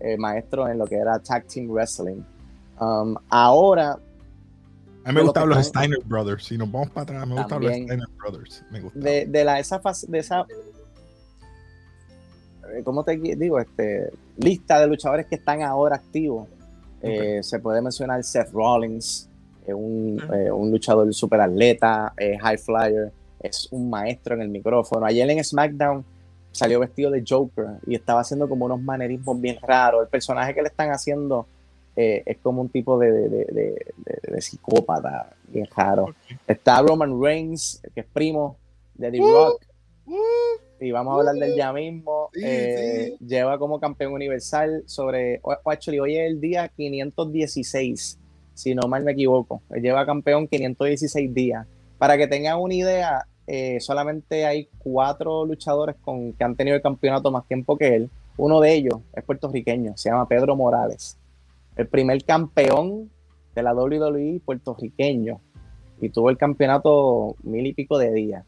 eh, 0.03 0.17
maestro 0.17 0.67
en 0.67 0.77
lo 0.77 0.86
que 0.86 0.96
era 0.96 1.20
tag 1.20 1.46
team 1.46 1.70
wrestling. 1.70 2.22
Um, 2.79 3.15
ahora. 3.29 3.98
A 5.03 5.10
mí 5.10 5.15
me 5.15 5.22
gustaban 5.22 5.50
los 5.50 5.65
Steiner 5.65 6.00
Brothers. 6.05 6.46
Si 6.46 6.58
nos 6.58 6.72
vamos 6.72 6.89
para 6.89 7.03
atrás, 7.03 7.27
me 7.27 7.36
gustaban 7.36 7.63
los 7.63 7.74
Steiner 7.74 8.08
Brothers. 8.17 8.63
Me 8.72 8.81
de, 8.93 9.25
de, 9.25 9.43
la, 9.43 9.60
esa 9.60 9.79
fase, 9.79 10.08
de 10.10 10.20
esa. 10.20 10.46
Eh, 12.74 12.84
¿Cómo 12.84 13.03
te 13.03 13.17
digo? 13.17 13.60
Este, 13.60 14.12
lista 14.38 14.79
de 14.79 14.88
luchadores 14.88 15.25
que 15.25 15.36
están 15.36 15.62
ahora 15.62 15.96
activos. 15.96 16.48
Eh, 17.01 17.39
se 17.41 17.60
puede 17.60 17.81
mencionar 17.81 18.24
Seth 18.24 18.51
Rollins, 18.51 19.27
un, 19.67 20.22
un, 20.53 20.72
luchador 20.72 21.12
super 21.15 21.41
atleta, 21.41 22.13
high 22.15 22.60
flyer, 22.60 23.12
es 23.39 23.67
un 23.72 23.89
maestro 23.89 24.36
en 24.36 24.41
el 24.41 24.50
micrófono. 24.50 25.05
Ayer 25.05 25.27
en 25.31 25.43
SmackDown 25.43 26.05
salió 26.51 26.79
vestido 26.79 27.10
de 27.12 27.24
Joker 27.27 27.65
y 27.88 27.96
estaba 27.96 28.22
haciendo 28.22 28.48
como 28.48 28.65
unos 28.65 28.81
manerismos 28.81 29.39
bien 29.39 29.58
raros. 29.62 30.03
El 30.03 30.10
personaje 30.10 30.53
que 30.53 30.62
le 30.62 30.67
están 30.67 30.89
haciendo 30.91 31.48
eh, 31.96 32.24
es 32.25 32.38
como 32.38 32.62
un 32.62 32.70
tipo 32.70 32.98
de, 32.98 33.12
de, 33.12 34.41
psicópata 34.41 35.34
bien 35.48 35.67
raro. 35.75 36.13
Está 36.48 36.81
Roman 36.81 37.22
Reigns, 37.22 37.81
que 37.93 38.01
es 38.01 38.08
primo 38.08 38.58
de 38.96 39.12
The 39.12 39.22
uh, 39.22 39.34
Rock. 39.34 39.65
Uh, 40.05 40.84
y 40.86 40.91
vamos 40.91 41.13
a 41.13 41.17
hablar 41.17 41.36
del 41.36 41.55
ya 41.55 41.72
mismo. 41.74 42.29
Eh, 42.41 43.15
lleva 43.20 43.58
como 43.60 43.79
campeón 43.79 44.13
universal 44.13 44.84
sobre. 44.86 45.41
Actually, 45.65 46.00
hoy 46.00 46.17
es 46.17 46.31
el 46.31 46.41
día 46.41 46.67
516, 46.70 48.17
si 48.53 48.75
no 48.75 48.88
mal 48.88 49.03
me 49.03 49.12
equivoco. 49.12 49.62
lleva 49.81 50.05
campeón 50.05 50.48
516 50.48 51.34
días. 51.34 51.67
Para 51.98 52.17
que 52.17 52.27
tengan 52.27 52.60
una 52.60 52.74
idea, 52.74 53.27
eh, 53.48 53.79
solamente 53.79 54.45
hay 54.45 54.69
cuatro 54.79 55.45
luchadores 55.45 55.95
con, 56.01 56.33
que 56.33 56.43
han 56.43 56.55
tenido 56.55 56.75
el 56.75 56.81
campeonato 56.81 57.31
más 57.31 57.45
tiempo 57.48 57.77
que 57.77 57.95
él. 57.95 58.10
Uno 58.38 58.60
de 58.60 58.74
ellos 58.74 58.95
es 59.13 59.24
puertorriqueño, 59.24 59.93
se 59.98 60.10
llama 60.10 60.27
Pedro 60.27 60.55
Morales. 60.55 61.17
El 61.75 61.88
primer 61.88 62.24
campeón 62.24 63.10
de 63.55 63.63
la 63.63 63.74
WWE 63.74 64.41
puertorriqueño. 64.45 65.39
y 66.03 66.10
tuvo 66.10 66.31
el 66.31 66.38
campeonato 66.38 67.36
mil 67.43 67.65
y 67.67 67.74
pico 67.74 68.00
de 68.00 68.12
días. 68.12 68.43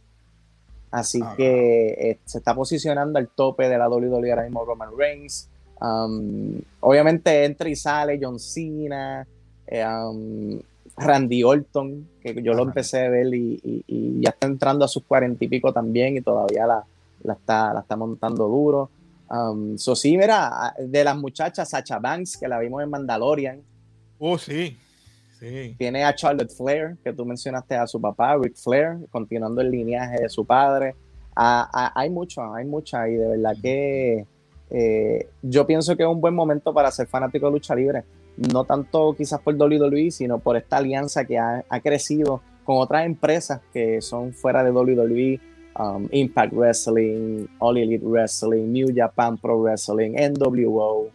Así 0.89 1.19
Ah. 1.23 1.33
que 1.37 1.87
eh, 1.89 2.19
se 2.25 2.39
está 2.39 2.55
posicionando 2.55 3.19
al 3.19 3.27
tope 3.27 3.69
de 3.69 3.77
la 3.77 3.87
WWE 3.87 4.31
ahora 4.31 4.43
mismo 4.43 4.65
Roman 4.65 4.89
Reigns. 4.97 5.49
Um, 5.79 6.59
obviamente 6.79 7.45
entra 7.45 7.69
y 7.69 7.75
sale 7.75 8.19
John 8.21 8.39
Cena, 8.39 9.27
eh, 9.67 9.85
um, 9.85 10.59
Randy 10.97 11.43
Orton, 11.43 12.07
que 12.21 12.35
yo 12.43 12.53
lo 12.53 12.63
empecé 12.63 13.05
a 13.05 13.09
ver 13.09 13.33
y, 13.33 13.59
y- 13.63 13.83
y 13.87 14.21
ya 14.21 14.29
está 14.29 14.47
entrando 14.47 14.85
a 14.85 14.87
sus 14.87 15.03
cuarenta 15.03 15.43
y 15.43 15.47
pico 15.47 15.73
también 15.73 16.17
y 16.17 16.21
todavía 16.21 16.67
la, 16.67 16.83
la 17.23 17.33
está, 17.33 17.73
la 17.73 17.79
está 17.81 17.95
montando 17.95 18.47
duro. 18.47 18.89
Um, 19.29 19.77
so 19.77 19.95
sí, 19.95 20.15
mira, 20.17 20.75
de 20.77 21.03
las 21.03 21.17
muchachas, 21.17 21.69
Sacha 21.69 21.97
Banks, 21.99 22.37
que 22.37 22.47
la 22.47 22.59
vimos 22.59 22.83
en 22.83 22.89
Mandalorian, 22.89 23.61
Oh, 24.19 24.37
sí. 24.37 24.77
Sí. 25.39 25.75
tiene 25.77 26.05
a 26.05 26.15
Charlotte 26.15 26.51
Flair, 26.51 26.95
que 27.03 27.11
tú 27.11 27.25
mencionaste 27.25 27.75
a 27.75 27.85
su 27.87 27.99
papá, 27.99 28.37
Ric 28.37 28.55
Flair, 28.55 28.97
continuando 29.11 29.59
el 29.61 29.71
lineaje 29.71 30.21
de 30.21 30.29
su 30.29 30.45
padre. 30.45 30.95
Ah, 31.35 31.67
ah, 31.73 31.91
hay 31.95 32.09
mucho, 32.09 32.53
hay 32.53 32.63
mucha, 32.63 33.09
y 33.09 33.15
de 33.15 33.27
verdad 33.27 33.55
que 33.61 34.25
eh, 34.69 35.27
yo 35.41 35.65
pienso 35.67 35.97
que 35.97 36.03
es 36.03 36.09
un 36.09 36.21
buen 36.21 36.33
momento 36.35 36.73
para 36.73 36.89
ser 36.91 37.07
fanático 37.07 37.47
de 37.47 37.51
lucha 37.53 37.75
libre. 37.75 38.03
No 38.37 38.63
tanto 38.63 39.13
quizás 39.15 39.39
por 39.41 39.55
WWE, 39.55 40.11
sino 40.11 40.39
por 40.39 40.57
esta 40.57 40.77
alianza 40.77 41.25
que 41.25 41.37
ha, 41.37 41.63
ha 41.69 41.79
crecido 41.81 42.41
con 42.63 42.77
otras 42.77 43.05
empresas 43.05 43.61
que 43.71 44.01
son 44.01 44.33
fuera 44.33 44.63
de 44.63 44.71
WWE, 44.71 45.39
um, 45.79 46.07
Impact 46.11 46.53
Wrestling, 46.53 47.47
All 47.59 47.77
Elite 47.77 48.05
Wrestling, 48.05 48.71
New 48.71 48.87
Japan 48.95 49.37
Pro 49.37 49.61
Wrestling, 49.61 50.13
NWO. 50.13 51.09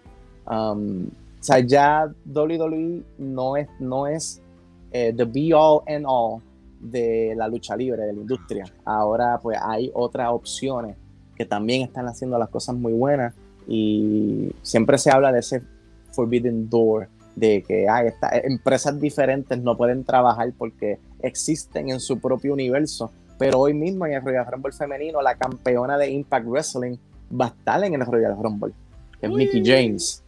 Um, 0.46 1.06
o 1.06 1.42
sea, 1.42 1.60
ya 1.60 2.12
WWE 2.26 3.02
no 3.18 3.56
es, 3.56 3.68
no 3.78 4.06
es 4.06 4.42
eh, 4.90 5.12
the 5.16 5.25
be 5.25 5.52
all 5.54 5.82
and 5.87 6.04
all 6.06 6.42
de 6.80 7.34
la 7.37 7.48
lucha 7.48 7.76
libre, 7.76 8.02
de 8.02 8.12
la 8.12 8.20
industria. 8.20 8.64
Ahora 8.84 9.38
pues 9.42 9.58
hay 9.60 9.90
otras 9.94 10.30
opciones 10.30 10.96
que 11.37 11.44
también 11.44 11.82
están 11.82 12.06
haciendo 12.06 12.38
las 12.38 12.48
cosas 12.48 12.75
muy 12.75 12.92
buenas 12.92 13.34
y 13.66 14.50
siempre 14.62 14.98
se 14.98 15.10
habla 15.10 15.30
de 15.30 15.40
ese 15.40 15.62
forbidden 16.12 16.68
door, 16.68 17.08
de 17.36 17.62
que 17.62 17.88
hay 17.88 18.10
empresas 18.44 19.00
diferentes 19.00 19.58
no 19.58 19.76
pueden 19.76 20.04
trabajar 20.04 20.52
porque 20.56 20.98
existen 21.22 21.90
en 21.90 22.00
su 22.00 22.18
propio 22.18 22.52
universo. 22.52 23.10
Pero 23.38 23.60
hoy 23.60 23.74
mismo 23.74 24.06
en 24.06 24.14
el 24.14 24.22
Royal 24.22 24.46
Rumble 24.50 24.72
femenino, 24.72 25.22
la 25.22 25.36
campeona 25.36 25.96
de 25.96 26.10
Impact 26.10 26.46
Wrestling 26.46 26.96
va 27.30 27.46
a 27.46 27.48
estar 27.48 27.84
en 27.84 27.94
el 27.94 28.04
Royal 28.04 28.36
Rumble, 28.36 28.72
que 29.20 29.26
es 29.26 29.32
Uy. 29.32 29.44
Mickey 29.44 29.62
James. 29.64 30.24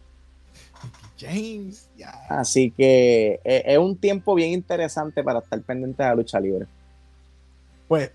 James, 1.18 1.90
ya. 1.96 2.12
Así 2.28 2.70
que 2.70 3.40
eh, 3.44 3.62
es 3.66 3.78
un 3.78 3.96
tiempo 3.96 4.34
bien 4.34 4.52
interesante 4.52 5.22
para 5.22 5.40
estar 5.40 5.60
pendiente 5.62 6.02
de 6.02 6.08
la 6.08 6.14
lucha 6.14 6.40
libre. 6.40 6.66
Pues 7.88 8.12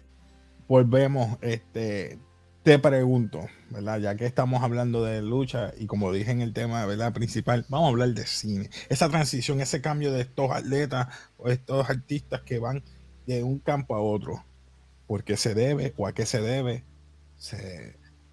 volvemos, 0.68 1.38
este, 1.42 2.18
te 2.66 2.80
pregunto, 2.80 3.48
¿verdad? 3.70 4.00
Ya 4.00 4.16
que 4.16 4.26
estamos 4.26 4.64
hablando 4.64 5.04
de 5.04 5.22
lucha 5.22 5.72
y 5.78 5.86
como 5.86 6.12
dije 6.12 6.32
en 6.32 6.42
el 6.42 6.52
tema, 6.52 6.84
¿verdad? 6.88 7.14
Principal, 7.14 7.64
vamos 7.70 7.86
a 7.86 7.90
hablar 7.90 8.10
de 8.10 8.26
cine. 8.26 8.72
Esa 8.90 9.08
transición, 9.08 9.62
ese 9.62 9.82
cambio 9.82 10.12
de 10.12 10.22
estos 10.22 10.50
atletas 10.50 11.10
o 11.38 11.50
estos 11.50 11.88
artistas 11.88 12.42
que 12.42 12.58
van 12.58 12.82
de 13.28 13.44
un 13.44 13.60
campo 13.60 13.96
a 13.96 14.02
otro. 14.02 14.44
¿Por 15.06 15.24
qué 15.24 15.38
se 15.38 15.54
debe 15.54 15.94
o 15.96 16.08
a 16.08 16.14
qué 16.14 16.26
se 16.26 16.42
debe? 16.42 16.84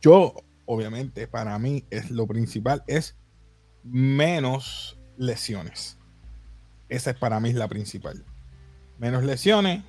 Yo, 0.01 0.35
obviamente, 0.65 1.29
para 1.29 1.59
mí 1.59 1.85
es 1.91 2.11
lo 2.11 2.27
principal 2.27 2.83
es 2.87 3.15
menos 3.85 4.99
lesiones. 5.19 5.99
Esa 6.89 7.11
es 7.11 7.19
para 7.19 7.39
mí 7.39 7.53
la 7.53 7.69
principal. 7.69 8.25
Menos 8.99 9.25
lesiones, 9.25 9.85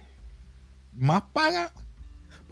más 0.92 1.22
paga. 1.32 1.72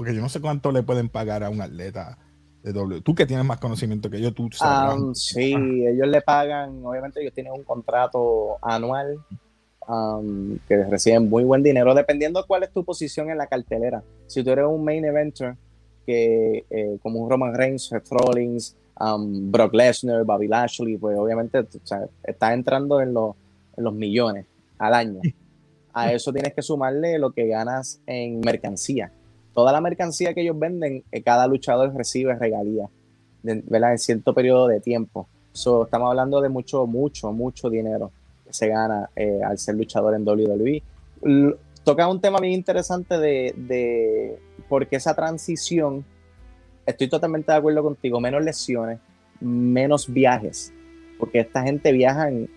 Porque 0.01 0.15
yo 0.15 0.21
no 0.21 0.29
sé 0.29 0.41
cuánto 0.41 0.71
le 0.71 0.81
pueden 0.81 1.09
pagar 1.09 1.43
a 1.43 1.51
un 1.51 1.61
atleta 1.61 2.17
de 2.63 2.73
W. 2.73 3.01
Tú 3.01 3.13
que 3.13 3.27
tienes 3.27 3.45
más 3.45 3.59
conocimiento 3.59 4.09
que 4.09 4.19
yo, 4.19 4.33
tú 4.33 4.49
sabrás. 4.51 4.99
Um, 4.99 5.13
sí, 5.13 5.53
ellos 5.53 6.07
le 6.07 6.23
pagan, 6.23 6.83
obviamente 6.83 7.21
ellos 7.21 7.35
tienen 7.35 7.53
un 7.53 7.63
contrato 7.63 8.57
anual 8.63 9.19
um, 9.87 10.57
que 10.67 10.85
reciben 10.85 11.29
muy 11.29 11.43
buen 11.43 11.61
dinero, 11.61 11.93
dependiendo 11.93 12.43
cuál 12.47 12.63
es 12.63 12.71
tu 12.71 12.83
posición 12.83 13.29
en 13.29 13.37
la 13.37 13.45
cartelera. 13.45 14.01
Si 14.25 14.43
tú 14.43 14.49
eres 14.49 14.65
un 14.65 14.83
main 14.83 15.05
eventer, 15.05 15.55
que 16.03 16.65
eh, 16.67 16.97
como 17.03 17.19
un 17.19 17.29
Roman 17.29 17.53
Reigns, 17.53 17.85
Seth 17.85 18.09
Rollins, 18.09 18.75
um, 18.99 19.51
Brock 19.51 19.75
Lesnar, 19.75 20.23
Bobby 20.23 20.47
Lashley, 20.47 20.97
pues 20.97 21.15
obviamente 21.15 21.59
o 21.59 21.67
sea, 21.83 22.07
estás 22.23 22.53
entrando 22.53 23.01
en, 23.01 23.09
en 23.09 23.83
los 23.83 23.93
millones 23.93 24.47
al 24.79 24.95
año. 24.95 25.21
A 25.93 26.11
eso 26.11 26.33
tienes 26.33 26.55
que 26.55 26.63
sumarle 26.63 27.19
lo 27.19 27.33
que 27.33 27.45
ganas 27.45 28.01
en 28.07 28.39
mercancía. 28.39 29.11
Toda 29.53 29.71
la 29.71 29.81
mercancía 29.81 30.33
que 30.33 30.41
ellos 30.41 30.57
venden, 30.57 31.03
eh, 31.11 31.21
cada 31.23 31.45
luchador 31.47 31.93
recibe 31.95 32.35
regalías 32.35 32.89
¿verdad? 33.43 33.91
en 33.91 33.99
cierto 33.99 34.33
periodo 34.33 34.67
de 34.67 34.79
tiempo. 34.79 35.27
So, 35.51 35.83
estamos 35.85 36.09
hablando 36.09 36.39
de 36.41 36.49
mucho, 36.49 36.85
mucho, 36.87 37.31
mucho 37.33 37.69
dinero 37.69 38.11
que 38.45 38.53
se 38.53 38.67
gana 38.69 39.09
eh, 39.15 39.41
al 39.43 39.57
ser 39.57 39.75
luchador 39.75 40.15
en 40.15 40.25
WWE. 40.27 40.81
L- 41.23 41.55
toca 41.83 42.07
un 42.07 42.21
tema 42.21 42.39
bien 42.39 42.53
interesante 42.53 43.17
de, 43.17 43.53
de 43.57 44.39
porque 44.69 44.95
esa 44.95 45.13
transición, 45.15 46.05
estoy 46.85 47.09
totalmente 47.09 47.51
de 47.51 47.57
acuerdo 47.57 47.83
contigo, 47.83 48.19
menos 48.21 48.43
lesiones, 48.43 48.99
menos 49.41 50.07
viajes, 50.11 50.71
porque 51.19 51.39
esta 51.39 51.63
gente 51.63 51.91
viaja 51.91 52.29
en- 52.29 52.49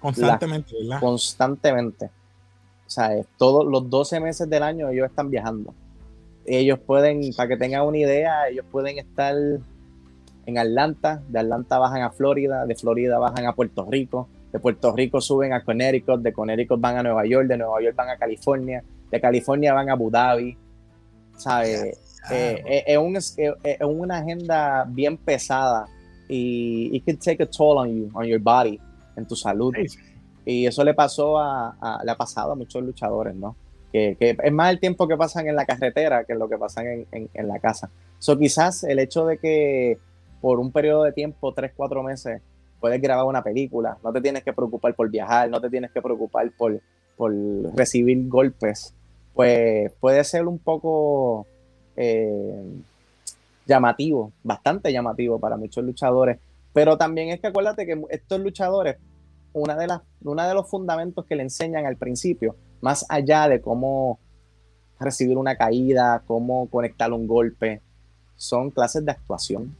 Constantemente, 0.00 0.74
¿verdad? 0.82 0.98
constantemente. 1.00 2.06
O 2.86 2.90
sea, 2.90 3.10
todos 3.36 3.66
los 3.66 3.88
12 3.88 4.18
meses 4.18 4.48
del 4.50 4.62
año 4.64 4.88
ellos 4.88 5.08
están 5.08 5.30
viajando. 5.30 5.74
Ellos 6.58 6.78
pueden, 6.80 7.20
para 7.36 7.48
que 7.48 7.56
tengan 7.56 7.86
una 7.86 7.98
idea, 7.98 8.48
ellos 8.48 8.64
pueden 8.70 8.98
estar 8.98 9.34
en 10.46 10.58
Atlanta, 10.58 11.22
de 11.28 11.38
Atlanta 11.38 11.78
bajan 11.78 12.02
a 12.02 12.10
Florida, 12.10 12.66
de 12.66 12.74
Florida 12.74 13.18
bajan 13.18 13.46
a 13.46 13.52
Puerto 13.54 13.86
Rico, 13.88 14.28
de 14.52 14.58
Puerto 14.58 14.92
Rico 14.94 15.20
suben 15.20 15.52
a 15.52 15.62
Connecticut, 15.62 16.20
de 16.22 16.32
Connecticut 16.32 16.80
van 16.80 16.96
a 16.96 17.02
Nueva 17.04 17.24
York, 17.26 17.46
de 17.46 17.56
Nueva 17.56 17.80
York 17.80 17.94
van 17.94 18.08
a 18.08 18.16
California, 18.16 18.82
de 19.10 19.20
California 19.20 19.72
van 19.74 19.88
a 19.90 19.92
Abu 19.92 20.10
Dhabi. 20.10 20.56
¿Sabes? 21.36 21.98
Eh, 22.30 22.62
eh, 22.66 22.84
es, 22.86 22.98
un- 22.98 23.16
es- 23.16 23.36
una 23.82 24.18
agenda 24.18 24.84
bien 24.88 25.16
pesada 25.16 25.86
y 26.28 26.90
it 26.96 27.04
can 27.04 27.16
take 27.16 27.42
a 27.42 27.46
toll 27.46 27.78
on 27.78 27.88
you, 27.88 28.10
on 28.12 28.24
your 28.26 28.40
body, 28.40 28.78
en 29.16 29.26
tu 29.26 29.34
salud. 29.36 29.72
Y 30.44 30.66
eso 30.66 30.82
le 30.84 30.94
pasó 30.94 31.38
a, 31.38 31.76
a- 31.80 32.02
le 32.04 32.10
ha 32.10 32.16
pasado 32.16 32.52
a 32.52 32.54
muchos 32.56 32.82
luchadores, 32.82 33.34
¿no? 33.36 33.54
Que, 33.92 34.16
es 34.20 34.52
más 34.52 34.70
el 34.70 34.78
tiempo 34.78 35.08
que 35.08 35.16
pasan 35.16 35.48
en 35.48 35.56
la 35.56 35.66
carretera 35.66 36.24
que 36.24 36.34
lo 36.34 36.48
que 36.48 36.56
pasan 36.56 37.06
en, 37.10 37.48
la 37.48 37.58
casa. 37.58 37.90
So, 38.18 38.38
quizás 38.38 38.84
el 38.84 38.98
hecho 38.98 39.26
de 39.26 39.38
que 39.38 39.98
por 40.40 40.60
un 40.60 40.70
periodo 40.70 41.04
de 41.04 41.12
tiempo, 41.12 41.52
tres, 41.52 41.72
cuatro 41.76 42.02
meses, 42.02 42.40
puedes 42.78 43.00
grabar 43.02 43.26
una 43.26 43.42
película, 43.42 43.98
no 44.02 44.12
te 44.12 44.20
tienes 44.20 44.42
que 44.44 44.52
preocupar 44.52 44.94
por 44.94 45.10
viajar, 45.10 45.50
no 45.50 45.60
te 45.60 45.68
tienes 45.68 45.90
que 45.90 46.00
preocupar 46.00 46.50
por, 46.56 46.80
recibir 47.74 48.28
golpes, 48.28 48.94
pues 49.34 49.92
puede 50.00 50.24
ser 50.24 50.46
un 50.46 50.58
poco 50.58 51.46
eh, 51.96 52.64
llamativo, 53.66 54.32
bastante 54.42 54.90
llamativo 54.92 55.38
para 55.38 55.56
muchos 55.56 55.84
luchadores. 55.84 56.38
Pero 56.72 56.96
también 56.96 57.28
es 57.28 57.40
que 57.40 57.48
acuérdate 57.48 57.84
que 57.84 58.00
estos 58.10 58.40
luchadores, 58.40 58.96
una 59.52 59.76
de 59.76 59.86
las, 59.86 60.00
uno 60.22 60.46
de 60.46 60.54
los 60.54 60.68
fundamentos 60.68 61.26
que 61.26 61.36
le 61.36 61.42
enseñan 61.42 61.84
al 61.84 61.96
principio, 61.96 62.56
más 62.80 63.04
allá 63.08 63.48
de 63.48 63.60
cómo 63.60 64.18
recibir 64.98 65.38
una 65.38 65.56
caída, 65.56 66.22
cómo 66.26 66.68
conectar 66.68 67.12
un 67.12 67.26
golpe, 67.26 67.80
son 68.36 68.70
clases 68.70 69.04
de 69.04 69.12
actuación. 69.12 69.74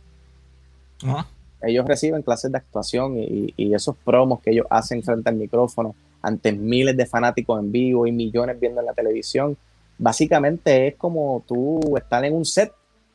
Ellos 1.62 1.86
reciben 1.86 2.22
clases 2.22 2.50
de 2.50 2.58
actuación 2.58 3.18
y, 3.18 3.52
y 3.56 3.74
esos 3.74 3.96
promos 3.96 4.40
que 4.40 4.50
ellos 4.50 4.66
hacen 4.70 5.02
frente 5.02 5.28
al 5.28 5.36
micrófono 5.36 5.94
ante 6.22 6.52
miles 6.52 6.96
de 6.96 7.06
fanáticos 7.06 7.58
en 7.60 7.72
vivo 7.72 8.06
y 8.06 8.12
millones 8.12 8.58
viendo 8.60 8.80
en 8.80 8.86
la 8.86 8.94
televisión, 8.94 9.56
básicamente 9.98 10.88
es 10.88 10.96
como 10.96 11.42
tú 11.46 11.96
estar 11.96 12.24
en 12.24 12.34
un 12.34 12.44
set 12.44 12.72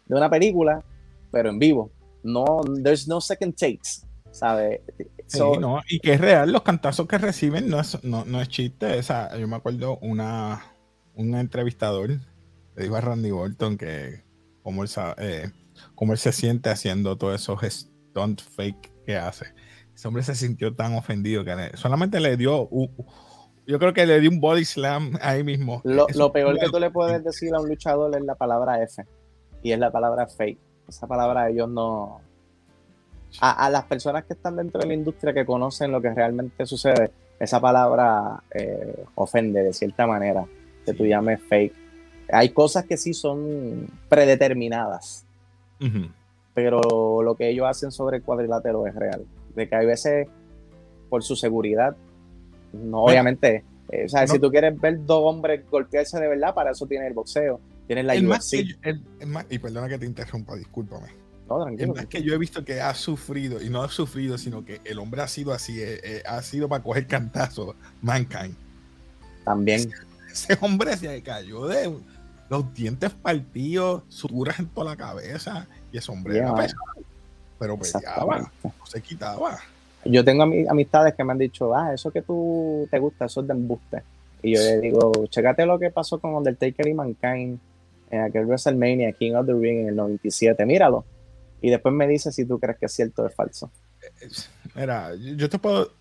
de 0.08 0.16
una 0.16 0.30
película, 0.30 0.84
pero 1.32 1.50
en 1.50 1.60
vivo. 1.60 1.90
No, 2.24 2.62
there's 2.84 3.08
no 3.08 3.22
second 3.22 3.56
takes, 3.56 4.04
¿sabes? 4.36 4.82
Sí, 5.28 5.40
no, 5.60 5.82
y 5.90 6.00
que 6.00 6.14
es 6.14 6.22
real, 6.22 6.52
los 6.52 6.62
cantazos 6.62 7.08
que 7.08 7.18
reciben 7.18 7.68
no 7.70 7.80
es, 7.80 8.04
no, 8.04 8.26
no 8.26 8.42
es 8.42 8.48
chiste. 8.50 9.00
O 9.00 9.04
sea, 9.04 9.36
yo 9.38 9.48
me 9.48 9.56
acuerdo 9.56 9.98
una, 10.02 10.64
un 11.16 11.34
entrevistador 11.36 12.10
le 12.10 12.84
dijo 12.84 12.96
a 12.96 13.02
Randy 13.02 13.32
Orton 13.32 13.78
que 13.78 14.24
cómo 14.62 14.84
él, 14.84 14.90
eh, 15.18 15.50
cómo 15.96 16.12
él 16.12 16.20
se 16.20 16.32
siente 16.32 16.70
haciendo 16.70 17.18
todos 17.18 17.42
esos 17.42 17.60
stunt 17.64 18.42
fake 18.42 18.92
que 19.06 19.16
hace. 19.18 19.46
Ese 19.96 20.08
hombre 20.08 20.24
se 20.24 20.36
sintió 20.36 20.76
tan 20.76 20.94
ofendido 20.96 21.46
que 21.46 21.56
le- 21.56 21.78
solamente 21.78 22.20
le 22.20 22.36
dio, 22.36 22.70
yo 23.66 23.80
creo 23.80 23.94
que 23.94 24.06
le 24.06 24.20
dio 24.20 24.30
un 24.30 24.42
body 24.42 24.66
slam 24.66 25.18
ahí 25.22 25.44
mismo. 25.44 25.82
Lo, 25.86 26.06
lo 26.16 26.32
peor 26.34 26.60
que 26.60 26.70
tú 26.70 26.80
le 26.80 26.92
puedes 26.92 27.24
decir 27.24 27.54
a 27.56 27.62
un 27.62 27.70
luchador 27.70 28.16
es 28.16 28.24
la 28.26 28.36
palabra 28.36 28.84
F. 28.84 29.04
Y 29.64 29.72
es 29.72 29.80
la 29.80 29.90
palabra 29.92 30.28
fake. 30.28 30.60
Esa 30.88 31.08
palabra 31.08 31.50
ellos 31.50 31.70
no. 31.70 32.22
A, 33.42 33.66
a 33.66 33.70
las 33.70 33.84
personas 33.86 34.24
que 34.26 34.34
están 34.34 34.56
dentro 34.56 34.82
de 34.82 34.88
la 34.88 34.94
industria 34.94 35.34
que 35.34 35.46
conocen 35.46 35.92
lo 35.92 36.02
que 36.02 36.14
realmente 36.14 36.66
sucede, 36.66 37.12
esa 37.40 37.60
palabra 37.60 38.44
eh, 38.54 39.06
ofende 39.16 39.64
de 39.64 39.74
cierta 39.74 40.08
manera. 40.08 40.46
que 40.86 40.94
tú 40.94 41.06
llames 41.06 41.42
fake. 41.50 41.74
Hay 42.32 42.50
cosas 42.50 42.86
que 42.86 42.98
sí 42.98 43.14
son 43.14 43.88
predeterminadas, 44.08 45.26
pero 46.54 47.22
lo 47.22 47.36
que 47.36 47.50
ellos 47.50 47.68
hacen 47.68 47.92
sobre 47.92 48.18
el 48.18 48.24
cuadrilátero 48.24 48.86
es 48.88 48.96
real. 48.96 49.26
De 49.56 49.68
que 49.68 49.76
hay 49.76 49.86
veces, 49.86 50.28
por 51.10 51.24
su 51.24 51.36
seguridad, 51.36 51.96
no, 52.74 53.04
obviamente, 53.04 53.64
eh, 53.90 54.06
o 54.06 54.10
sea, 54.10 54.28
si 54.28 54.40
tú 54.40 54.50
quieres 54.52 54.80
ver 54.80 55.06
dos 55.06 55.22
hombres 55.24 55.70
golpearse 55.70 56.20
de 56.20 56.28
verdad, 56.28 56.54
para 56.54 56.72
eso 56.72 56.88
tienes 56.88 57.08
el 57.08 57.14
boxeo, 57.14 57.60
tienes 57.88 58.06
la 58.06 58.16
el 58.16 58.24
Más 58.24 58.52
y 59.50 59.60
perdona 59.60 59.88
que 59.88 59.98
te 59.98 60.06
interrumpa, 60.06 60.56
discúlpame. 60.56 61.25
No, 61.50 61.62
tranquilo. 61.62 61.94
Más 61.94 62.08
que 62.08 62.24
yo 62.24 62.34
he 62.34 62.38
visto 62.38 62.66
que 62.66 62.82
ha 62.82 62.94
sufrido, 62.96 63.62
y 63.62 63.70
no 63.70 63.84
ha 63.84 63.90
sufrido, 63.90 64.38
sino 64.38 64.66
que 64.66 64.82
el 64.84 65.00
hombre 65.00 65.22
ha 65.22 65.28
sido 65.28 65.54
así, 65.54 65.80
eh, 65.80 66.00
eh, 66.04 66.24
ha 66.26 66.42
sido 66.42 66.68
para 66.68 66.84
coger 66.84 67.08
cantazo, 67.08 67.76
Mankind. 68.02 68.56
También. 69.44 69.92
Ese, 70.32 70.58
hombre 70.60 70.98
se 70.98 71.22
cayó 71.22 71.68
de 71.68 71.96
los 72.50 72.74
dientes 72.74 73.12
partidos, 73.12 74.04
suturas 74.10 74.60
en 74.60 74.68
toda 74.68 74.92
la 74.92 74.96
cabeza, 74.96 75.68
y 75.92 75.98
ese 75.98 76.12
hombre 76.12 76.38
era 76.38 76.54
pesado, 76.56 76.82
pero 77.60 77.78
peleaba, 77.78 78.52
no 78.64 78.74
se 78.86 79.02
quitaba. 79.02 79.60
Yo 80.04 80.24
tengo 80.24 80.44
amistades 80.44 81.14
que 81.16 81.24
me 81.24 81.32
han 81.32 81.40
dicho, 81.40 81.76
ah, 81.76 81.94
eso 81.94 82.12
que 82.12 82.22
tú 82.22 82.88
te 82.92 83.00
gusta, 83.00 83.26
eso 83.26 83.42
es 83.42 83.48
de 83.48 83.54
embuste. 83.54 84.04
Y 84.42 84.54
yo 84.56 84.62
le 84.62 84.80
digo, 84.80 85.12
checate 85.30 85.66
lo 85.66 85.80
que 85.80 85.90
pasó 85.90 86.20
con 86.20 86.36
Undertaker 86.36 86.88
y 86.88 86.94
Mankind 86.94 87.60
en 88.12 88.22
aquel 88.22 88.46
WrestleMania, 88.46 89.12
King 89.14 89.34
of 89.34 89.48
the 89.48 89.54
Ring 89.54 89.82
en 89.82 89.90
el 89.90 89.96
97, 89.96 90.66
míralo. 90.66 91.06
Y 91.66 91.72
después 91.72 91.96
me 91.96 92.08
dice 92.08 92.32
si 92.32 92.46
tú 92.46 92.60
crees 92.60 92.78
que 92.78 92.86
es 92.86 92.92
cierto 92.92 93.24
o 93.24 93.28
es 93.28 93.34
falso. 93.34 93.72
Mira, 94.76 95.16
yo 95.16 95.50
te 95.50 95.58
puedo 95.58 95.94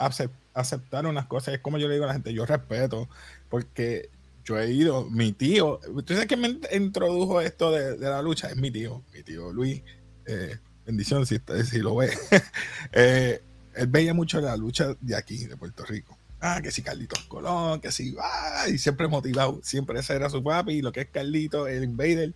aceptar 0.52 1.06
unas 1.06 1.24
cosas, 1.24 1.54
es 1.54 1.60
como 1.60 1.78
yo 1.78 1.88
le 1.88 1.94
digo 1.94 2.04
a 2.04 2.08
la 2.08 2.12
gente, 2.12 2.34
yo 2.34 2.44
respeto, 2.44 3.08
porque 3.48 4.10
yo 4.44 4.58
he 4.58 4.70
ido, 4.70 5.08
mi 5.08 5.32
tío, 5.32 5.80
¿tú 6.04 6.12
sabes 6.12 6.26
que 6.26 6.36
me 6.36 6.58
introdujo 6.70 7.40
esto 7.40 7.72
de, 7.72 7.96
la 7.96 8.20
lucha? 8.20 8.50
Es 8.50 8.58
mi 8.58 8.70
tío, 8.70 9.02
mi 9.14 9.22
tío 9.22 9.54
Luis, 9.54 9.82
eh, 10.26 10.58
bendición 10.84 11.24
si, 11.24 11.40
si 11.64 11.78
lo 11.78 11.96
ve. 11.96 12.10
eh, 12.92 13.40
él 13.74 13.86
veía 13.86 14.12
mucho 14.12 14.42
la 14.42 14.58
lucha 14.58 14.94
de 15.00 15.16
aquí, 15.16 15.46
de 15.46 15.56
Puerto 15.56 15.86
Rico. 15.86 16.18
Ah, 16.42 16.60
que 16.62 16.70
si 16.70 16.82
Carlitos 16.82 17.24
Colón, 17.24 17.80
que 17.80 17.90
si, 17.90 18.14
ah, 18.20 18.66
y 18.68 18.76
siempre 18.76 19.08
motivado, 19.08 19.60
siempre 19.62 19.98
ese 19.98 20.14
era 20.14 20.28
su 20.28 20.44
papi, 20.44 20.74
y 20.74 20.82
lo 20.82 20.92
que 20.92 21.00
es 21.00 21.08
Carlito, 21.08 21.66
el 21.66 21.84
Invader, 21.84 22.34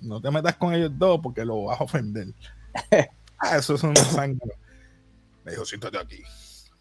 no 0.00 0.22
te 0.22 0.30
metas 0.30 0.56
con 0.56 0.72
ellos 0.72 0.92
dos 0.96 1.20
porque 1.22 1.44
lo 1.44 1.64
vas 1.64 1.78
a 1.78 1.84
ofender. 1.84 2.28
ah, 3.38 3.56
eso 3.56 3.74
es 3.74 3.82
un 3.82 3.96
sangre. 3.96 4.52
Me 5.44 5.52
dijo, 5.52 5.64
siéntate 5.64 5.98
aquí, 5.98 6.22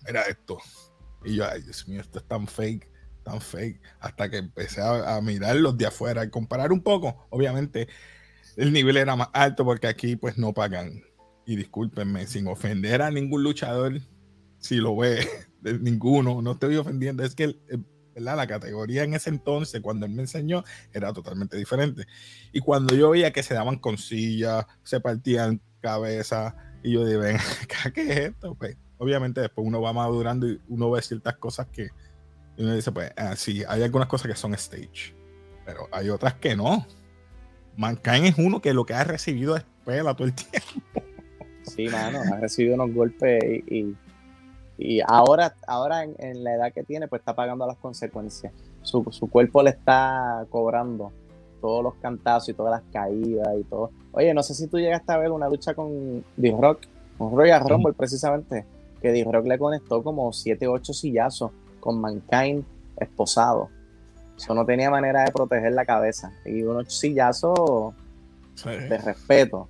mira 0.05 0.21
esto. 0.23 0.59
Y 1.23 1.35
yo, 1.35 1.49
ay, 1.49 1.61
Dios 1.61 1.87
mío, 1.87 2.01
esto 2.01 2.19
es 2.19 2.27
tan 2.27 2.47
fake, 2.47 2.89
tan 3.23 3.41
fake, 3.41 3.81
hasta 3.99 4.29
que 4.29 4.37
empecé 4.37 4.81
a, 4.81 5.19
mirar 5.21 5.55
los 5.57 5.77
de 5.77 5.85
afuera 5.85 6.23
y 6.23 6.29
comparar 6.29 6.71
un 6.71 6.81
poco. 6.81 7.27
Obviamente, 7.29 7.87
el 8.55 8.73
nivel 8.73 8.97
era 8.97 9.15
más 9.15 9.29
alto 9.33 9.63
porque 9.63 9.87
aquí 9.87 10.15
pues 10.15 10.37
no 10.37 10.53
pagan 10.53 11.03
y 11.45 11.55
discúlpenme, 11.55 12.27
sin 12.27 12.47
ofender 12.47 13.01
a 13.01 13.11
ningún 13.11 13.43
luchador, 13.43 13.99
si 14.59 14.75
lo 14.75 14.95
ve, 14.95 15.27
de 15.61 15.79
ninguno, 15.79 16.41
no 16.41 16.53
estoy 16.53 16.75
ofendiendo, 16.75 17.23
es 17.23 17.35
que 17.35 17.59
la 18.15 18.47
categoría 18.47 19.03
en 19.03 19.13
ese 19.13 19.29
entonces, 19.29 19.81
cuando 19.81 20.05
él 20.05 20.11
me 20.11 20.23
enseñó, 20.23 20.63
era 20.93 21.13
totalmente 21.13 21.57
diferente. 21.57 22.05
Y 22.51 22.59
cuando 22.59 22.95
yo 22.95 23.11
veía 23.11 23.31
que 23.31 23.43
se 23.43 23.53
daban 23.53 23.77
con 23.77 23.97
sillas, 23.97 24.65
se 24.83 24.99
partían 24.99 25.61
cabeza, 25.81 26.55
y 26.83 26.93
yo 26.93 27.05
dije, 27.05 27.37
¿qué 27.93 28.01
es 28.01 28.17
esto? 28.17 28.55
Pues 28.55 28.77
obviamente 28.97 29.41
después 29.41 29.67
uno 29.67 29.81
va 29.81 29.93
madurando 29.93 30.47
y 30.47 30.61
uno 30.69 30.91
ve 30.91 31.01
ciertas 31.01 31.35
cosas 31.37 31.67
que 31.67 31.89
uno 32.57 32.75
dice, 32.75 32.91
pues 32.91 33.11
ah, 33.17 33.35
sí, 33.35 33.63
hay 33.67 33.83
algunas 33.83 34.07
cosas 34.07 34.27
que 34.27 34.37
son 34.37 34.53
stage, 34.53 35.15
pero 35.65 35.87
hay 35.91 36.09
otras 36.09 36.35
que 36.35 36.55
no. 36.55 36.85
Mankind 37.77 38.25
es 38.25 38.35
uno 38.37 38.61
que 38.61 38.73
lo 38.73 38.85
que 38.85 38.93
ha 38.93 39.03
recibido 39.03 39.55
es 39.55 39.65
pela 39.85 40.13
todo 40.13 40.27
el 40.27 40.33
tiempo. 40.35 41.03
Sí, 41.63 41.87
mano, 41.87 42.19
ha 42.33 42.39
recibido 42.39 42.75
unos 42.75 42.93
golpes 42.93 43.43
y, 43.43 43.95
y, 44.77 45.01
ahora, 45.07 45.55
ahora 45.67 46.03
en, 46.03 46.43
la 46.43 46.55
edad 46.55 46.73
que 46.73 46.83
tiene, 46.83 47.07
pues 47.07 47.21
está 47.21 47.35
pagando 47.35 47.65
las 47.65 47.77
consecuencias. 47.77 48.51
Su, 48.81 49.03
cuerpo 49.03 49.61
le 49.63 49.69
está 49.69 50.45
cobrando 50.49 51.13
todos 51.61 51.83
los 51.83 51.93
cantazos 51.95 52.49
y 52.49 52.53
todas 52.53 52.71
las 52.71 52.81
caídas 52.91 53.47
y 53.57 53.63
todo. 53.63 53.91
Oye, 54.11 54.33
no 54.33 54.43
sé 54.43 54.53
si 54.53 54.67
tú 54.67 54.77
llegaste 54.77 55.11
a 55.13 55.17
ver 55.17 55.31
una 55.31 55.47
lucha 55.47 55.73
con 55.73 56.23
D-Rock, 56.35 56.79
con 57.17 57.35
Royal 57.35 57.61
Rumble 57.67 57.93
precisamente, 57.93 58.65
que 59.01 59.11
D-Rock 59.11 59.45
le 59.45 59.57
conectó 59.57 60.03
como 60.03 60.33
7, 60.33 60.67
8 60.67 60.93
sillazos 60.93 61.51
con 61.79 62.01
Mankind 62.01 62.65
esposado. 62.97 63.69
Eso 64.37 64.53
no 64.55 64.65
tenía 64.65 64.89
manera 64.89 65.23
de 65.23 65.31
proteger 65.31 65.73
la 65.73 65.85
cabeza. 65.85 66.31
Y 66.45 66.63
unos 66.63 66.93
sillazos 66.93 67.93
de 68.65 68.97
respeto. 68.97 69.69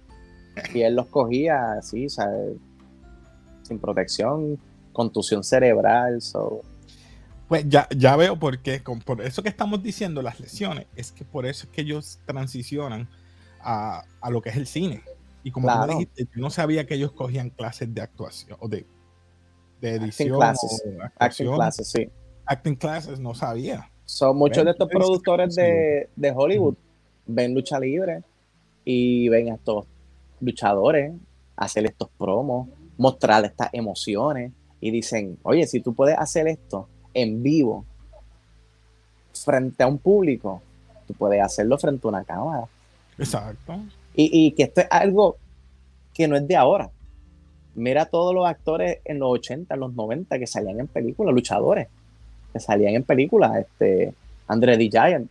Y 0.73 0.81
él 0.81 0.95
los 0.95 1.07
cogía 1.07 1.73
así, 1.73 2.09
¿sabes? 2.09 2.55
Sin 3.63 3.79
protección, 3.79 4.57
contusión 4.93 5.43
cerebral. 5.43 6.21
So. 6.21 6.61
Pues 7.51 7.67
ya, 7.67 7.85
ya 7.93 8.15
veo 8.15 8.39
por 8.39 8.59
qué, 8.59 8.81
por 9.05 9.21
eso 9.21 9.43
que 9.43 9.49
estamos 9.49 9.83
diciendo 9.83 10.21
las 10.21 10.39
lesiones, 10.39 10.87
es 10.95 11.11
que 11.11 11.25
por 11.25 11.45
eso 11.45 11.65
es 11.65 11.73
que 11.73 11.81
ellos 11.81 12.21
transicionan 12.25 13.09
a, 13.59 14.05
lo 14.29 14.41
que 14.41 14.51
es 14.51 14.55
el 14.55 14.65
cine. 14.65 15.03
Y 15.43 15.51
como 15.51 15.67
tú 15.67 15.91
dijiste, 15.91 16.29
yo 16.33 16.41
no 16.41 16.49
sabía 16.49 16.85
que 16.85 16.93
ellos 16.93 17.11
cogían 17.11 17.49
clases 17.49 17.93
de 17.93 17.99
actuación 17.99 18.57
o 18.61 18.69
de, 18.69 18.85
de 19.81 19.95
edición. 19.95 20.41
Acting 21.19 21.53
classes. 21.53 21.89
sí. 21.89 22.09
Acting 22.45 22.75
classes, 22.75 23.19
no 23.19 23.35
sabía. 23.35 23.91
Son 24.05 24.37
muchos 24.37 24.63
de 24.63 24.71
estos 24.71 24.87
productores 24.87 25.53
de, 25.53 26.09
de 26.15 26.31
Hollywood 26.33 26.75
ven 27.25 27.53
lucha 27.53 27.77
libre 27.81 28.23
y 28.85 29.27
ven 29.27 29.51
a 29.51 29.55
estos 29.55 29.87
luchadores 30.39 31.11
hacer 31.57 31.85
estos 31.85 32.07
promos, 32.17 32.69
mostrar 32.97 33.43
estas 33.43 33.67
emociones 33.73 34.53
y 34.79 34.89
dicen, 34.89 35.37
oye, 35.43 35.67
si 35.67 35.81
tú 35.81 35.93
puedes 35.93 36.17
hacer 36.17 36.47
esto 36.47 36.87
en 37.13 37.43
vivo 37.43 37.85
frente 39.33 39.83
a 39.83 39.87
un 39.87 39.97
público, 39.97 40.61
tú 41.07 41.13
puedes 41.13 41.41
hacerlo 41.41 41.77
frente 41.77 42.07
a 42.07 42.09
una 42.09 42.23
cámara. 42.23 42.67
Exacto. 43.17 43.79
Y, 44.13 44.51
que 44.51 44.63
esto 44.63 44.81
es 44.81 44.87
algo 44.89 45.37
que 46.13 46.27
no 46.27 46.35
es 46.35 46.47
de 46.47 46.55
ahora. 46.55 46.89
Mira 47.75 48.05
todos 48.05 48.35
los 48.35 48.45
actores 48.45 48.99
en 49.05 49.19
los 49.19 49.31
80, 49.31 49.73
en 49.73 49.79
los 49.79 49.93
90 49.93 50.37
que 50.37 50.47
salían 50.47 50.79
en 50.79 50.87
películas, 50.87 51.33
luchadores, 51.33 51.87
que 52.51 52.59
salían 52.59 52.95
en 52.95 53.03
películas, 53.03 53.55
este, 53.57 54.13
Andre 54.47 54.77
the 54.77 54.89
Giant, 54.89 55.29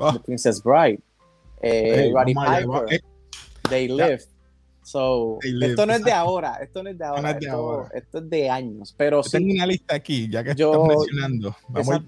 ah. 0.00 0.18
Princess 0.24 0.60
Bride, 0.62 0.98
eh, 1.62 2.12
Piper. 2.12 3.00
They 3.70 3.88
live. 3.88 4.24
So, 4.84 5.38
esto 5.42 5.86
no 5.86 5.94
es 5.94 6.04
de 6.04 6.12
ahora, 6.12 6.58
esto 6.62 6.82
no 6.82 6.90
es 6.90 6.98
de 6.98 7.04
ahora, 7.06 7.30
esto, 7.94 8.18
es 8.18 8.30
de 8.30 8.50
años. 8.50 8.94
Pero 8.96 9.22
sí, 9.22 9.30
tengo 9.32 9.52
una 9.54 9.66
lista 9.66 9.94
aquí, 9.94 10.28
ya 10.28 10.44
que 10.44 10.50
estamos 10.50 10.88
mencionando. 10.88 11.56
Vamos 11.68 12.02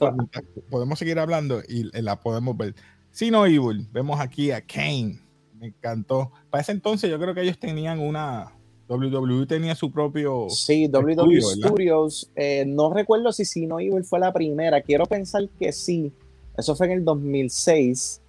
podemos 0.68 0.98
seguir 0.98 1.18
hablando 1.18 1.62
y 1.66 1.84
la 2.02 2.20
podemos 2.20 2.54
ver. 2.54 2.74
Si 3.10 3.30
no 3.30 3.46
Evil, 3.46 3.88
vemos 3.92 4.20
aquí 4.20 4.50
a 4.50 4.60
Kane. 4.60 5.18
Me 5.58 5.68
encantó. 5.68 6.32
Para 6.50 6.60
ese 6.60 6.72
entonces, 6.72 7.10
yo 7.10 7.18
creo 7.18 7.34
que 7.34 7.40
ellos 7.40 7.58
tenían 7.58 7.98
una. 7.98 8.52
WWE 8.88 9.46
tenía 9.46 9.74
su 9.74 9.90
propio. 9.90 10.50
Sí, 10.50 10.86
WWE 10.86 11.40
Studios. 11.40 12.30
Eh, 12.36 12.64
no 12.66 12.92
recuerdo 12.92 13.32
si 13.32 13.46
Si 13.46 13.66
No 13.66 13.80
Evil 13.80 14.04
fue 14.04 14.20
la 14.20 14.34
primera. 14.34 14.82
Quiero 14.82 15.06
pensar 15.06 15.48
que 15.58 15.72
sí. 15.72 16.12
Eso 16.58 16.76
fue 16.76 16.86
en 16.88 16.92
el 16.92 17.04
2006. 17.06 18.20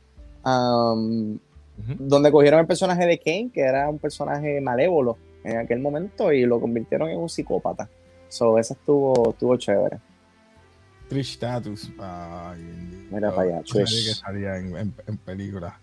Um, 0.45 1.37
donde 1.77 2.31
cogieron 2.31 2.59
el 2.59 2.67
personaje 2.67 3.05
de 3.05 3.19
Kane, 3.19 3.51
que 3.53 3.61
era 3.61 3.89
un 3.89 3.99
personaje 3.99 4.59
malévolo 4.61 5.17
en 5.43 5.57
aquel 5.57 5.79
momento, 5.79 6.33
y 6.33 6.45
lo 6.45 6.59
convirtieron 6.59 7.09
en 7.09 7.19
un 7.19 7.29
psicópata. 7.29 7.89
So, 8.29 8.57
eso 8.57 8.73
estuvo, 8.73 9.31
estuvo 9.31 9.55
chévere. 9.57 9.99
Trish 11.07 11.33
Status. 11.33 11.89
Mira 11.89 13.33
para 13.33 13.41
allá, 13.41 13.61
Trish. 13.63 14.07
que 14.07 14.13
salía 14.13 14.57
en, 14.57 14.93
película. 15.23 15.79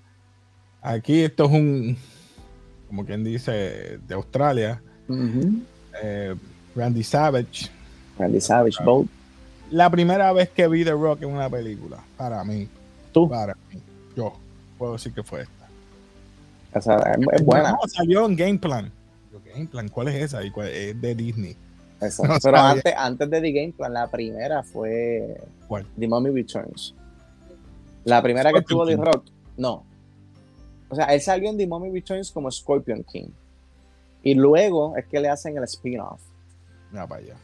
Aquí 0.82 1.22
esto 1.22 1.44
es 1.46 1.50
un, 1.50 1.96
como 2.88 3.06
quien 3.06 3.24
dice, 3.24 3.98
de 4.06 4.14
Australia. 4.14 4.82
Eh, 6.02 6.34
Randy 6.76 7.02
Savage. 7.02 7.70
Randy 8.18 8.40
Savage, 8.40 8.82
uh, 8.82 8.84
Bolt. 8.84 9.10
La 9.70 9.88
primera 9.88 10.32
vez 10.32 10.50
que 10.50 10.68
vi 10.68 10.84
The 10.84 10.92
Rock 10.92 11.22
en 11.22 11.30
una 11.30 11.48
película, 11.48 12.04
para 12.16 12.44
mí. 12.44 12.68
¿Tú? 13.12 13.28
Para 13.28 13.56
mí. 13.72 13.80
Yo 14.14 14.34
puedo 14.76 14.92
decir 14.92 15.12
que 15.12 15.22
fue 15.22 15.42
esta 15.42 15.63
es, 16.74 17.44
buena. 17.44 17.72
No, 17.72 17.78
salió 17.88 18.26
en 18.26 18.36
Game 18.36 18.58
Plan. 18.58 18.92
Game 19.52 19.66
Plan, 19.66 19.88
¿cuál 19.88 20.08
es 20.08 20.16
esa? 20.16 20.42
Es 20.42 21.00
de 21.00 21.14
Disney. 21.14 21.56
Pero 22.42 22.56
antes, 22.58 22.94
antes 22.96 23.30
de 23.30 23.40
The 23.40 23.52
Game 23.52 23.72
Plan, 23.72 23.92
la 23.92 24.10
primera 24.10 24.62
fue 24.62 25.40
¿Cuál? 25.68 25.86
The 25.98 26.08
Mummy 26.08 26.30
Returns. 26.30 26.94
La 28.04 28.22
primera 28.22 28.52
que 28.52 28.62
tuvo 28.62 28.86
The 28.86 28.96
Rock, 28.96 29.24
no. 29.56 29.84
O 30.88 30.94
sea, 30.94 31.06
él 31.06 31.20
salió 31.20 31.50
en 31.50 31.56
The 31.56 31.66
Mummy 31.66 31.90
Returns 31.90 32.30
como 32.30 32.50
Scorpion 32.50 33.02
King. 33.04 33.28
Y 34.22 34.34
luego 34.34 34.96
es 34.96 35.06
que 35.06 35.20
le 35.20 35.28
hacen 35.28 35.56
el 35.56 35.64
spin-off. 35.64 36.20
Mira 36.90 37.06
para 37.06 37.22
allá. 37.22 37.36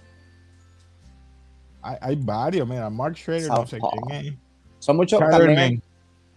Hay, 1.82 1.96
hay, 2.00 2.16
varios, 2.16 2.68
mira, 2.68 2.90
Mark 2.90 3.16
Schrader, 3.16 3.48
no 3.48 3.66
sé 3.66 3.78
quién 3.78 4.26
es. 4.26 4.34
Son 4.78 4.96
muchos 4.96 5.18
también. 5.18 5.82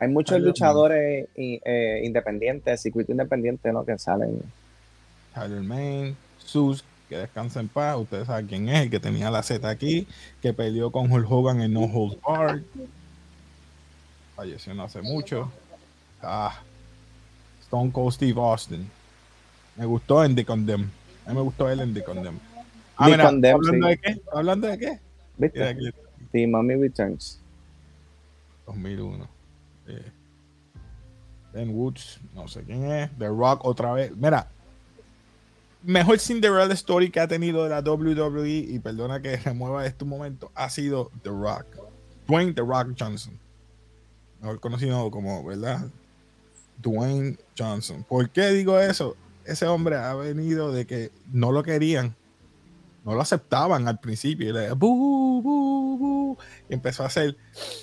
Hay 0.04 0.10
muchos 0.10 0.42
luchadores 0.42 1.28
i- 1.38 1.62
eh, 1.64 2.02
independientes, 2.04 2.82
circuito 2.82 3.12
independiente, 3.14 3.72
¿no? 3.72 3.86
Que 3.86 3.98
salen. 3.98 4.42
Tyler 5.34 5.62
Main, 5.62 6.18
Sus, 6.38 6.84
que 7.08 7.18
descansa 7.18 7.62
en 7.62 7.70
paz. 7.70 7.98
Ustedes 7.98 8.28
saben 8.28 8.48
quién 8.48 8.68
es, 8.68 8.82
el 8.84 8.90
que 8.90 9.00
tenía 9.00 9.32
la 9.32 9.42
Z 9.44 9.68
aquí, 9.70 10.06
que 10.42 10.54
peleó 10.54 10.92
con 10.92 11.10
Hulk 11.10 11.32
Hogan 11.32 11.62
en 11.62 11.72
No 11.74 11.86
Holds 11.86 12.18
Barred. 12.22 12.64
Falleció 14.36 14.74
no 14.74 14.84
hace 14.84 15.02
mucho. 15.02 15.50
Ah, 16.22 16.60
Stone 17.62 17.92
Cold 17.92 18.14
Steve 18.14 18.40
Austin. 18.42 18.90
Me 19.78 19.86
gustó 19.86 20.24
en 20.26 20.36
The 20.36 20.44
Condemn. 20.46 20.92
A 21.26 21.30
mí 21.30 21.36
me 21.36 21.42
gustó 21.42 21.70
él 21.70 21.80
en 21.80 21.94
The 21.94 22.04
Condemn. 22.04 22.40
Ah, 22.98 23.06
The 23.06 23.12
mira, 23.12 23.24
Condemn, 23.26 23.56
¿hablando 23.56 23.88
sí. 23.88 23.92
de 23.92 23.98
qué? 24.00 24.22
¿Hablando 24.34 24.68
de 24.68 24.78
qué? 24.78 25.00
¿Viste? 25.38 25.94
The 26.34 26.48
Mommy 26.48 26.76
Returns. 26.76 27.40
2001. 28.68 29.28
Eh, 29.88 30.12
Ben 31.54 31.70
Woods, 31.70 32.20
no 32.34 32.48
sé 32.48 32.64
quién 32.64 32.86
es. 32.92 33.10
The 33.18 33.28
Rock 33.28 33.64
otra 33.66 33.94
vez. 33.94 34.16
Mira, 34.16 34.48
mejor 35.84 36.20
Cinderella 36.20 36.74
Story 36.74 37.12
que 37.12 37.20
ha 37.20 37.28
tenido 37.28 37.68
la 37.70 37.82
WWE, 37.82 38.50
y 38.50 38.80
perdona 38.80 39.22
que 39.22 39.38
remueva 39.46 39.86
este 39.86 40.06
momento, 40.06 40.52
ha 40.56 40.70
sido 40.70 41.12
The 41.22 41.30
Rock. 41.30 41.66
Dwayne 42.28 42.54
The 42.54 42.62
Rock 42.62 42.96
Johnson. 42.98 43.38
Mejor 44.42 44.60
conocido 44.60 45.10
como, 45.12 45.44
¿verdad? 45.44 45.88
Dwayne 46.82 47.38
Johnson. 47.58 48.04
¿Por 48.04 48.30
qué 48.30 48.50
digo 48.50 48.80
eso? 48.80 49.16
Ese 49.46 49.66
hombre 49.68 49.98
ha 49.98 50.14
venido 50.16 50.72
de 50.72 50.86
que 50.88 51.12
no 51.32 51.52
lo 51.52 51.64
querían. 51.64 52.16
No 53.06 53.14
lo 53.14 53.22
aceptaban 53.22 53.88
al 53.88 54.00
principio. 54.00 54.50
Y, 54.50 54.54
le, 54.54 54.72
"Boo, 54.72 55.42
boo, 55.42 55.98
boo", 55.98 56.38
y 56.70 56.74
empezó 56.74 57.04
a 57.04 57.08
hacer 57.08 57.36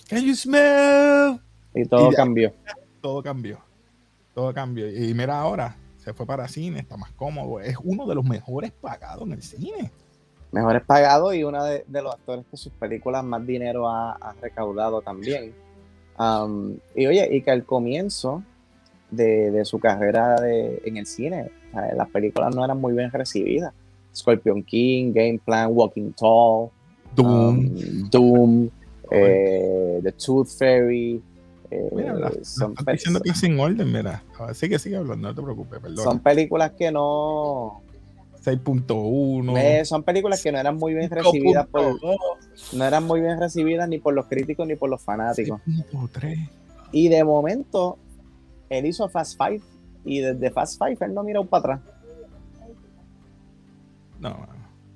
Can 0.09 0.23
you 0.23 0.35
smell? 0.35 1.41
Y 1.75 1.85
todo 1.87 2.11
Y 2.11 2.15
cambió. 2.15 2.53
todo 3.01 3.23
cambió. 3.23 3.59
Todo 4.35 4.53
cambió. 4.55 4.89
Y 4.89 5.13
mira 5.15 5.41
ahora, 5.41 5.77
se 5.97 6.13
fue 6.15 6.27
para 6.27 6.49
cine, 6.49 6.81
está 6.81 6.97
más 6.97 7.13
cómodo. 7.13 7.61
Es 7.61 7.77
uno 7.83 8.07
de 8.07 8.15
los 8.15 8.25
mejores 8.25 8.73
pagados 8.73 9.23
en 9.27 9.33
el 9.33 9.43
cine. 9.43 9.91
Mejores 10.53 10.83
pagados 10.85 11.35
y 11.35 11.45
uno 11.45 11.63
de, 11.65 11.85
de 11.87 12.03
los 12.03 12.13
actores 12.15 12.45
que 12.51 12.57
sus 12.57 12.73
películas 12.73 13.23
más 13.25 13.47
dinero 13.47 13.89
ha, 13.89 14.13
ha 14.13 14.33
recaudado 14.41 15.01
también. 15.01 15.55
Um, 16.19 16.77
y 16.95 17.07
oye, 17.07 17.29
y 17.35 17.43
que 17.43 17.51
al 17.51 17.65
comienzo 17.65 18.43
de, 19.11 19.51
de 19.51 19.65
su 19.65 19.79
carrera 19.79 20.41
de- 20.41 20.83
en 20.85 20.97
el 20.97 21.07
cine, 21.07 21.51
las 21.97 22.09
películas 22.11 22.55
no 22.55 22.65
eran 22.65 22.81
muy 22.81 22.93
bien 22.95 23.11
recibidas. 23.11 23.73
Scorpion 24.15 24.63
King, 24.65 25.13
Game 25.15 25.39
Plan, 25.45 25.69
Walking 25.73 26.11
Tall, 26.13 26.71
Doom. 27.15 27.59
um, 27.59 28.11
Doom, 28.11 28.71
eh, 29.13 30.01
The 30.03 30.13
Tooth 30.13 30.49
Fairy. 30.59 31.23
Eh, 31.71 31.89
mira, 31.93 32.15
la- 32.15 32.33
son, 32.43 32.75
estás 32.79 32.93
diciendo 32.95 33.21
que 33.21 33.31
es 33.31 33.39
sin 33.39 33.59
orden, 33.61 33.91
mira. 33.93 34.23
Así 34.39 34.69
que 34.69 34.79
sigue 34.79 34.97
hablando, 34.97 35.29
no 35.29 35.35
te 35.35 35.43
preocupes, 35.43 35.79
perdón. 35.81 36.05
son 36.05 36.19
películas 36.21 36.73
que 36.73 36.91
no, 36.91 37.81
6.1. 38.45 39.57
eh, 39.59 39.85
son 39.85 40.03
películas 40.03 40.43
que 40.43 40.51
no 40.51 40.59
eran 40.59 40.77
muy 40.77 40.95
bien 40.95 41.11
recibidas 41.11 41.67
por, 41.67 41.83
5.2, 42.01 42.17
no 42.73 42.85
eran 42.85 43.05
muy 43.05 43.21
bien 43.21 43.39
recibidas 43.39 43.89
ni 43.89 43.99
por 43.99 44.15
los 44.15 44.27
críticos 44.27 44.67
ni 44.67 44.77
por 44.77 44.89
los 44.91 45.01
fanáticos. 45.03 45.61
6.3. 45.67 46.49
Y 46.93 47.09
de 47.09 47.23
momento, 47.23 47.99
él 48.69 48.87
hizo 48.87 49.09
Fast 49.09 49.37
Five 49.41 49.61
y 50.05 50.21
desde 50.21 50.51
Fast 50.51 50.79
Five 50.83 50.97
él 51.03 51.15
no 51.15 51.23
miró 51.23 51.45
para 51.45 51.75
atrás. 51.75 51.81
No, 54.19 54.37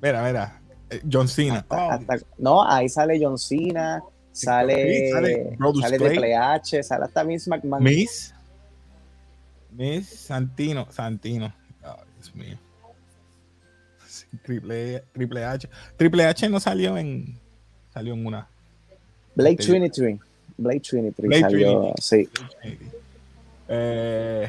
mira, 0.03 0.23
mira. 0.25 0.61
eh, 0.91 1.01
John 1.11 1.29
Cena. 1.29 1.59
Hasta- 1.59 1.87
Oh, 1.87 1.91
hasta- 1.91 2.17
no, 2.39 2.63
ahí 2.69 2.89
sale 2.89 3.19
John 3.23 3.39
Cena, 3.39 4.03
sale, 4.35 5.11
sale 5.11 5.57
sale. 5.81 5.99
Triple 5.99 6.37
H, 6.37 6.83
sale 6.83 7.05
hasta 7.05 7.23
Vince 7.25 7.49
McMahon. 7.51 7.83
Miss. 7.83 8.35
Miss 9.73 10.09
Santino. 10.09 10.87
Santino. 10.91 11.53
Ay, 11.83 11.93
Dios 12.17 12.35
mío. 12.35 12.59
Triple, 14.45 15.03
Triple 15.13 15.45
H. 15.45 15.69
Triple 15.97 16.25
H 16.27 16.49
no 16.49 16.61
salió 16.61 16.97
en. 16.99 17.39
Salió 17.93 18.15
en 18.15 18.27
una. 18.27 18.47
Blade 19.35 19.57
Sí. 19.61 19.69
Trinity. 19.71 20.19
Blade 20.57 20.81
Trinity 20.81 21.23
Blade 21.23 21.41
salió, 21.41 21.81
Trinity. 21.81 22.03
sí. 22.03 22.29
Eh, 23.69 24.49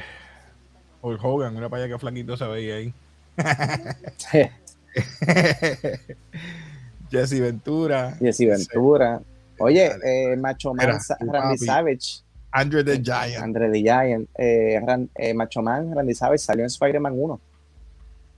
Hulk 1.02 1.24
Hogan, 1.24 1.56
para 1.69 1.84
allá 1.84 1.93
que 1.93 2.00
flaquito 2.00 2.38
se 2.38 2.45
veía 2.45 2.76
ahí. 2.76 2.93
Jesse 7.12 7.39
Ventura. 7.39 8.15
Jesse 8.19 8.45
Ventura. 8.48 9.21
Oye, 9.60 9.89
Dale. 9.89 10.34
eh, 10.34 10.36
Macho 10.38 10.74
Man, 10.74 11.00
Randy. 11.20 11.58
Savage, 11.58 12.22
Andre 12.52 12.84
the 12.84 13.02
Giant. 13.02 13.44
Andre 13.44 13.70
the 13.72 13.80
Giant, 13.82 14.30
eh, 14.38 14.80
Ran- 14.86 15.10
eh, 15.15 15.34
Macho 15.34 15.62
Man, 15.62 15.94
Randy 15.96 16.13
Savage 16.13 16.39
salió 16.39 16.63
en 16.63 16.68
Spider-Man 16.68 17.13
1. 17.15 17.39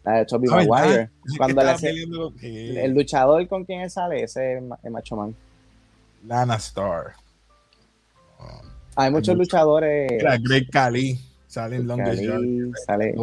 La 0.03 0.13
de 0.19 0.25
Tobey. 0.25 0.49
Maguire. 0.49 1.09
Cuando 1.37 1.61
que 1.61 1.65
le 1.65 1.71
hace- 1.71 2.83
el 2.83 2.93
luchador 2.93 3.47
con 3.47 3.65
quien 3.65 3.81
él 3.81 3.89
sale, 3.89 4.23
ese 4.23 4.57
es 4.57 4.63
es 4.83 4.91
Macho 4.91 5.15
Man. 5.15 5.35
Lana 6.25 6.55
Star. 6.55 7.13
Hay 8.95 9.11
muchos 9.11 9.35
mucho. 9.35 9.39
luchadores. 9.43 10.11
Greg 10.43 10.69
Cali. 10.71 11.19
Sale 11.47 11.75
en 11.77 11.87
Longest 11.87 12.21
Yard. 12.23 12.41
Sale, 12.85 13.15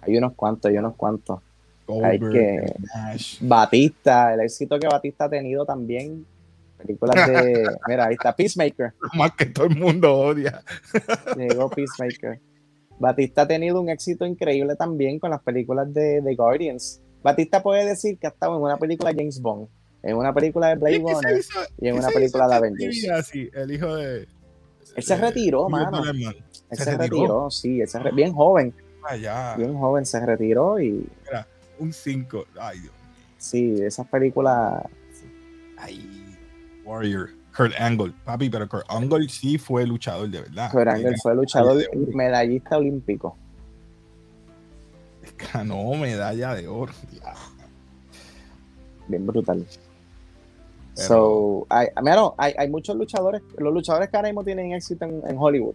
hay 0.00 0.16
unos 0.16 0.32
cuantos, 0.34 0.70
hay 0.70 0.78
unos 0.78 0.94
cuantos. 0.96 1.40
Goldberg, 1.86 2.32
que- 2.32 2.74
Nash. 2.94 3.38
Batista, 3.40 4.32
el 4.34 4.40
éxito 4.40 4.78
que 4.78 4.86
Batista 4.86 5.24
ha 5.24 5.28
tenido 5.28 5.64
también. 5.66 6.24
Películas 6.82 7.26
de. 7.28 7.64
Mira, 7.88 8.06
ahí 8.06 8.14
está 8.14 8.34
Peacemaker. 8.34 8.92
Más 9.14 9.32
que 9.32 9.46
todo 9.46 9.66
el 9.66 9.76
mundo 9.76 10.14
odia. 10.14 10.62
Llegó 11.36 11.68
Peacemaker. 11.70 12.40
Batista 12.98 13.42
ha 13.42 13.48
tenido 13.48 13.80
un 13.80 13.88
éxito 13.88 14.26
increíble 14.26 14.76
también 14.76 15.18
con 15.18 15.30
las 15.30 15.42
películas 15.42 15.92
de, 15.94 16.20
de 16.20 16.34
Guardians. 16.34 17.00
Batista 17.22 17.62
puede 17.62 17.84
decir 17.86 18.18
que 18.18 18.26
ha 18.26 18.30
estado 18.30 18.56
en 18.56 18.62
una 18.62 18.76
película 18.78 19.10
de 19.12 19.16
James 19.18 19.40
Bond, 19.40 19.68
en 20.02 20.16
una 20.16 20.32
película 20.34 20.68
de 20.68 20.76
Blade 20.76 20.98
Runner 20.98 21.38
hizo- 21.38 21.60
y 21.78 21.88
en 21.88 21.96
una 21.98 22.08
película 22.08 22.48
de 22.48 22.54
Avengers. 22.54 22.94
actividad, 22.96 23.24
sí, 23.24 23.50
el 23.54 23.72
hijo 23.72 23.94
de. 23.96 24.26
Él 24.96 25.02
se 25.02 25.16
retiró, 25.16 25.68
mano. 25.68 26.02
Él 26.10 26.34
Se 26.72 26.96
retiró. 26.96 27.50
sí, 27.50 27.80
él 27.80 27.88
se 27.88 27.98
re- 28.00 28.12
bien 28.12 28.32
joven, 28.32 28.74
Allá. 29.04 29.54
bien 29.56 29.74
joven 29.78 30.04
se 30.06 30.24
retiró 30.24 30.80
y 30.80 31.06
Un 31.78 31.92
5. 31.92 32.44
Ay, 32.58 32.80
Dios 32.80 32.92
mío. 32.92 33.12
sí, 33.38 33.76
esas 33.82 34.06
películas 34.08 34.82
Ay, 35.78 36.19
Warrior. 36.90 37.30
Kurt 37.56 37.72
Angle. 37.78 38.12
Papi, 38.24 38.48
pero 38.50 38.68
Kurt 38.68 38.84
Angle 38.88 39.28
sí 39.28 39.58
fue 39.58 39.86
luchador 39.86 40.28
de 40.28 40.40
verdad. 40.42 40.70
Kurt 40.72 40.88
Angle 40.88 41.16
fue 41.22 41.34
luchador 41.34 41.76
de 41.76 41.88
medallista 42.14 42.76
olímpico. 42.78 43.36
Ganó 45.52 45.94
medalla 45.94 46.54
de 46.54 46.68
oro. 46.68 46.92
Ya. 47.12 47.34
bien 49.08 49.26
brutal. 49.26 49.64
Pero- 50.94 51.06
So, 51.08 51.66
hay, 51.70 51.86
mira, 52.02 52.30
hay, 52.36 52.52
hay 52.58 52.68
muchos 52.68 52.96
luchadores, 52.96 53.42
los 53.56 53.72
luchadores 53.72 54.08
que 54.10 54.16
ahora 54.16 54.28
mismo 54.28 54.44
tienen 54.44 54.72
éxito 54.72 55.04
en, 55.06 55.22
en 55.26 55.36
Hollywood, 55.38 55.74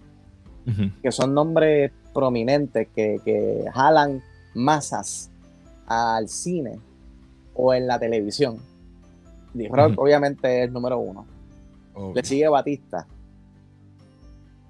que 1.01 1.12
son 1.12 1.34
nombres 1.34 1.91
prominentes 2.13 2.88
que, 2.95 3.19
que 3.23 3.65
jalan 3.73 4.21
masas 4.54 5.30
al 5.88 6.28
cine 6.28 6.80
o 7.56 7.73
en 7.73 7.88
la 7.88 7.97
televisión. 7.99 8.58
The 9.57 9.69
Rock, 9.69 9.93
obviamente, 9.97 10.59
es 10.59 10.67
el 10.67 10.73
número 10.73 10.99
uno. 10.99 11.25
Obvio. 11.93 12.15
Le 12.15 12.23
sigue 12.23 12.47
Batista. 12.47 13.07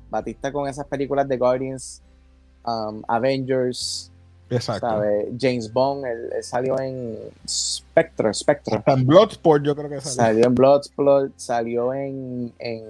Batista 0.10 0.52
con 0.52 0.68
esas 0.68 0.86
películas 0.88 1.28
de 1.28 1.38
Guardians, 1.38 2.02
um, 2.66 3.02
Avengers, 3.08 4.12
Exacto. 4.50 4.88
¿sabe? 4.88 5.32
James 5.40 5.72
Bond, 5.72 6.06
él, 6.06 6.30
él 6.36 6.44
salió 6.44 6.80
en 6.80 7.18
Spectre, 7.48 8.34
Spectre. 8.34 8.84
En 8.86 9.06
Bloodsport 9.06 9.64
yo 9.64 9.76
creo 9.76 9.90
que 9.90 10.02
salió. 10.02 10.16
Salió 10.16 10.46
en 10.46 10.56
Bloodsport, 10.56 11.34
salió 11.36 11.94
en, 11.94 12.54
en 12.60 12.84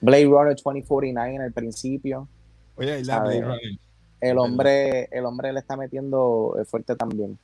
Blade 0.00 0.24
Runner 0.26 0.54
2049 0.54 1.34
en 1.34 1.42
el 1.42 1.52
principio. 1.52 2.28
Oye, 2.76 3.00
y 3.00 3.04
la. 3.04 3.20
Blade 3.20 3.42
Runner. 3.42 3.78
El 4.20 4.38
hombre, 4.38 5.08
el 5.10 5.24
hombre 5.24 5.52
le 5.52 5.58
está 5.58 5.76
metiendo 5.76 6.56
eh, 6.60 6.64
fuerte 6.64 6.94
también. 6.94 7.36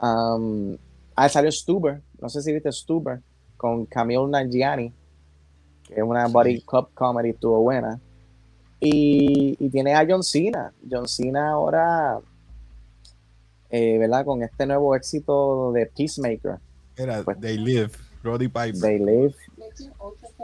Um, 0.00 0.76
ah, 1.24 1.28
salió 1.28 1.50
Stuber, 1.50 2.00
no 2.20 2.28
sé 2.28 2.42
si 2.42 2.52
viste 2.52 2.70
Stuber, 2.72 3.20
con 3.56 3.86
Camille 3.86 4.26
Nanjiani, 4.28 4.92
que 5.86 5.94
es 5.94 6.02
una 6.02 6.26
Sí. 6.26 6.32
body 6.32 6.60
cop 6.62 6.90
comedy, 6.94 7.30
estuvo 7.30 7.60
buena. 7.60 7.98
Y, 8.80 9.56
y 9.58 9.68
tiene 9.70 9.94
a 9.94 10.06
John 10.08 10.22
Cena. 10.22 10.72
John 10.88 11.08
Cena 11.08 11.50
ahora, 11.50 12.20
eh, 13.70 13.98
¿verdad? 13.98 14.24
Con 14.24 14.42
este 14.42 14.66
nuevo 14.66 14.94
éxito 14.94 15.72
de 15.72 15.86
Peacemaker, 15.86 16.58
Era 16.96 17.22
Pues- 17.22 17.40
They 17.40 17.58
Live. 17.58 17.90
Roddy 18.22 18.48
Piper. 18.48 18.80
They 18.80 18.98
Live, 18.98 19.34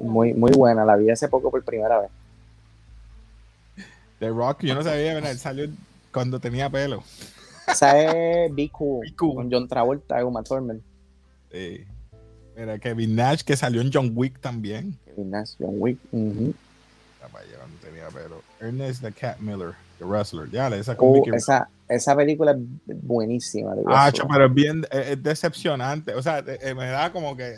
muy, 0.01 0.33
muy 0.35 0.53
buena. 0.53 0.85
La 0.85 0.97
vi 0.97 1.11
hace 1.11 1.29
poco 1.29 1.51
por 1.51 1.65
primera 1.65 2.01
vez. 2.01 2.11
The 4.21 4.29
Rock, 4.31 4.63
yo 4.63 4.75
no 4.75 4.83
sabía, 4.83 5.15
¿verdad? 5.15 5.33
Él 5.33 5.39
salió 5.39 5.69
cuando 6.13 6.39
tenía 6.41 6.71
pelo. 6.71 7.03
Esa 7.66 7.98
es 8.46 8.55
Be 8.55 8.68
Cool. 8.70 9.14
con 9.16 9.50
John 9.50 9.68
Travolta 9.68 10.20
y 10.20 10.24
Uma 10.24 10.42
Thurman. 10.42 10.83
Sí. 11.50 11.85
Mira, 12.57 12.79
Kevin 12.79 13.16
Nash 13.16 13.42
que 13.42 13.57
salió 13.57 13.81
en 13.81 13.90
John 13.92 14.12
Wick 14.14 14.40
también. 14.40 14.96
Kevin 15.07 15.31
Nash, 15.31 15.55
John 15.59 15.74
Wick. 15.79 15.98
ujú. 16.12 16.55
Caballero, 17.20 17.59
no 17.66 17.88
tenía, 17.88 18.05
pero 18.12 18.42
Ernest 18.61 19.03
the 19.03 19.11
Cat 19.11 19.38
Miller, 19.40 19.72
the 19.98 20.05
wrestler. 20.05 20.48
Ya, 20.50 20.68
esa 20.68 20.94
con 20.96 21.09
Uh, 21.09 21.12
Mickey 21.14 21.35
esa, 21.35 21.68
esa 21.88 22.14
película 22.14 22.53
es 22.53 22.59
buenísima. 23.03 23.74
Ah, 23.87 24.12
pero 24.31 24.46
es 24.46 24.55
bien, 24.55 24.85
es, 24.90 25.20
decepcionante. 25.22 26.14
O 26.14 26.22
sea, 26.22 26.40
eh, 26.40 26.59
eh, 26.61 26.74
me 26.74 26.87
da 26.88 27.11
como 27.12 27.37
que. 27.37 27.55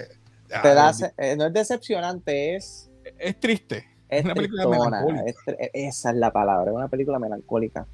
Te 0.62 0.74
da- 0.74 0.92
eh, 1.18 1.34
no 1.36 1.46
es 1.46 1.52
decepcionante, 1.52 2.54
es, 2.54 2.88
es 3.18 3.38
triste. 3.40 3.84
es 4.08 4.24
Una 4.24 4.34
película 4.34 4.66
melancólica. 4.68 5.24
es 5.26 5.36
esa 5.74 6.10
es 6.10 6.16
la 6.16 6.32
palabra, 6.32 6.70
es 6.70 6.76
una 6.76 6.88
película 6.88 7.18
melancólica. 7.18 7.86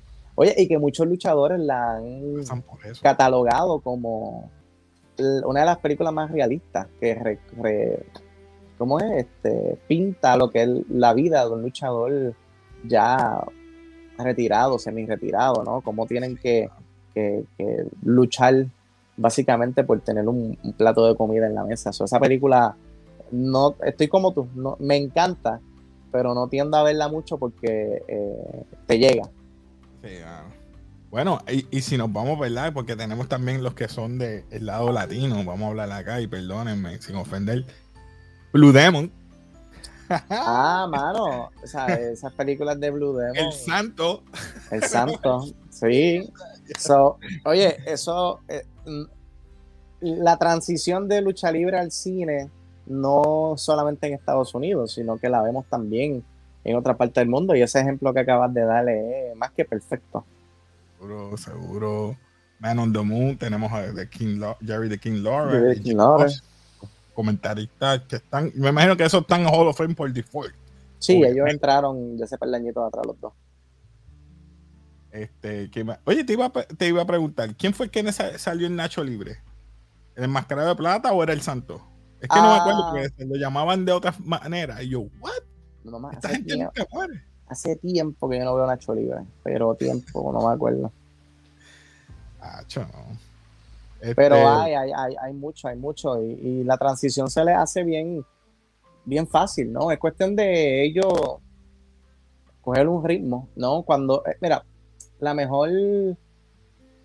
Oye, 0.42 0.54
y 0.56 0.68
que 0.68 0.78
muchos 0.78 1.06
luchadores 1.06 1.58
la 1.60 1.96
han 1.96 2.42
catalogado 3.02 3.80
como 3.80 4.50
una 5.44 5.60
de 5.60 5.66
las 5.66 5.78
películas 5.78 6.12
más 6.12 6.30
realistas 6.30 6.88
que 7.00 7.14
re- 7.14 7.38
re- 7.60 8.04
¿cómo 8.78 8.98
es? 8.98 9.26
Este, 9.26 9.78
pinta 9.86 10.36
lo 10.36 10.50
que 10.50 10.62
es 10.62 10.68
la 10.88 11.12
vida 11.14 11.44
de 11.44 11.50
un 11.52 11.62
luchador 11.62 12.34
ya 12.84 13.44
retirado, 14.18 14.78
semi-retirado, 14.78 15.62
¿no? 15.64 15.80
Cómo 15.82 16.06
tienen 16.06 16.36
que, 16.36 16.68
que- 17.14 17.44
que 17.56 17.84
luchar 18.02 18.66
básicamente 19.16 19.84
por 19.84 20.00
tener 20.00 20.26
un, 20.28 20.58
un 20.62 20.72
plato 20.72 21.06
de 21.06 21.14
comida 21.14 21.46
en 21.46 21.54
la 21.54 21.64
mesa. 21.64 21.92
So, 21.92 22.04
esa 22.04 22.18
película, 22.18 22.74
no, 23.30 23.76
estoy 23.84 24.08
como 24.08 24.32
tú, 24.32 24.48
no, 24.54 24.76
me 24.80 24.96
encanta, 24.96 25.60
pero 26.10 26.34
no 26.34 26.48
tiendo 26.48 26.76
a 26.76 26.82
verla 26.82 27.08
mucho 27.08 27.38
porque 27.38 28.02
eh, 28.08 28.64
te 28.86 28.98
llega. 28.98 29.28
Bueno, 31.12 31.40
y, 31.46 31.66
y 31.70 31.82
si 31.82 31.98
nos 31.98 32.10
vamos, 32.10 32.38
¿verdad? 32.38 32.72
Porque 32.72 32.96
tenemos 32.96 33.28
también 33.28 33.62
los 33.62 33.74
que 33.74 33.86
son 33.86 34.18
del 34.18 34.46
lado 34.60 34.90
latino. 34.92 35.44
Vamos 35.44 35.66
a 35.66 35.68
hablar 35.68 35.92
acá 35.92 36.22
y 36.22 36.26
perdónenme 36.26 37.02
sin 37.02 37.16
ofender. 37.16 37.66
Blue 38.50 38.72
Demon. 38.72 39.12
Ah, 40.30 40.86
mano, 40.90 41.50
o 41.62 41.66
sea, 41.66 41.86
esas 41.86 42.32
películas 42.32 42.80
de 42.80 42.90
Blue 42.90 43.14
Demon. 43.14 43.36
El 43.36 43.52
santo. 43.52 44.22
El 44.70 44.82
santo, 44.84 45.48
sí. 45.68 46.32
So, 46.78 47.18
oye, 47.44 47.76
eso, 47.84 48.40
eh, 48.48 48.64
la 50.00 50.38
transición 50.38 51.08
de 51.08 51.20
lucha 51.20 51.52
libre 51.52 51.78
al 51.78 51.92
cine, 51.92 52.48
no 52.86 53.52
solamente 53.58 54.06
en 54.06 54.14
Estados 54.14 54.54
Unidos, 54.54 54.94
sino 54.94 55.18
que 55.18 55.28
la 55.28 55.42
vemos 55.42 55.66
también 55.66 56.24
en 56.64 56.76
otra 56.76 56.96
parte 56.96 57.20
del 57.20 57.28
mundo. 57.28 57.54
Y 57.54 57.60
ese 57.60 57.80
ejemplo 57.80 58.14
que 58.14 58.20
acabas 58.20 58.54
de 58.54 58.62
darle 58.62 59.30
es 59.30 59.36
más 59.36 59.50
que 59.52 59.66
perfecto. 59.66 60.24
Seguro, 61.02 61.36
seguro. 61.36 62.16
Man 62.60 62.78
on 62.78 62.92
the 62.92 63.00
Moon. 63.02 63.36
Tenemos 63.36 63.72
a 63.72 63.92
The 63.92 64.08
King 64.08 64.40
Jerry 64.64 64.88
the 64.88 64.98
King 64.98 65.22
Lawrence. 65.22 65.58
Jerry 65.58 65.80
King 65.82 65.96
Lawrence. 65.96 66.42
Comentaristas 67.12 68.02
que 68.02 68.16
están. 68.16 68.52
Me 68.54 68.68
imagino 68.68 68.96
que 68.96 69.04
esos 69.04 69.22
están 69.22 69.40
en 69.40 69.48
Hall 69.48 69.66
of 69.66 69.76
Fame 69.76 69.94
por 69.96 70.12
default. 70.12 70.54
Sí, 71.00 71.22
ellos 71.24 71.48
entraron 71.48 72.16
de 72.16 72.24
ese 72.24 72.38
peldañito 72.38 72.84
atrás 72.84 73.04
los 73.04 73.20
dos. 73.20 73.32
Este, 75.10 75.68
¿qué 75.70 75.82
más? 75.84 75.98
Oye, 76.04 76.22
te 76.24 76.32
iba, 76.34 76.46
a, 76.46 76.50
te 76.52 76.88
iba 76.88 77.02
a 77.02 77.06
preguntar, 77.06 77.54
¿quién 77.56 77.74
fue 77.74 77.86
el 77.86 77.90
que 77.90 78.10
sa- 78.12 78.38
salió 78.38 78.66
en 78.68 78.76
Nacho 78.76 79.02
Libre? 79.04 79.42
¿El 80.14 80.24
enmascarado 80.24 80.68
de 80.68 80.76
plata 80.76 81.12
o 81.12 81.22
era 81.22 81.32
el 81.32 81.42
santo? 81.42 81.82
Es 82.20 82.28
que 82.28 82.36
no 82.36 82.42
me 82.44 82.48
Ah. 82.54 82.60
acuerdo 82.60 82.90
porque 82.90 83.08
se 83.10 83.26
lo 83.26 83.34
llamaban 83.34 83.84
de 83.84 83.92
otra 83.92 84.14
manera. 84.20 84.80
Y 84.82 84.90
yo, 84.90 85.00
¿what? 85.20 85.32
No 85.84 85.98
más, 85.98 86.14
Esta 86.14 86.28
hace, 86.28 86.36
gente 86.36 86.86
muere. 86.92 87.24
Hace 87.52 87.76
tiempo 87.76 88.28
que 88.28 88.38
yo 88.38 88.44
no 88.44 88.54
veo 88.54 88.66
Nacho 88.66 88.94
Libre, 88.94 89.20
pero 89.42 89.74
tiempo, 89.74 90.32
no 90.32 90.48
me 90.48 90.54
acuerdo. 90.54 90.90
Este, 94.00 94.14
Pero 94.16 94.48
hay, 94.48 94.74
hay, 94.74 94.90
hay, 94.94 95.14
hay 95.20 95.32
mucho, 95.32 95.68
hay 95.68 95.76
mucho. 95.76 96.20
Y, 96.20 96.32
y 96.32 96.64
la 96.64 96.76
transición 96.76 97.30
se 97.30 97.44
le 97.44 97.52
hace 97.52 97.84
bien, 97.84 98.24
bien 99.04 99.26
fácil, 99.28 99.72
¿no? 99.72 99.92
Es 99.92 99.98
cuestión 99.98 100.34
de 100.34 100.84
ellos 100.84 101.38
coger 102.60 102.88
un 102.88 103.04
ritmo, 103.04 103.48
¿no? 103.54 103.82
Cuando, 103.82 104.24
eh, 104.26 104.36
mira, 104.40 104.64
la 105.20 105.34
mejor 105.34 105.70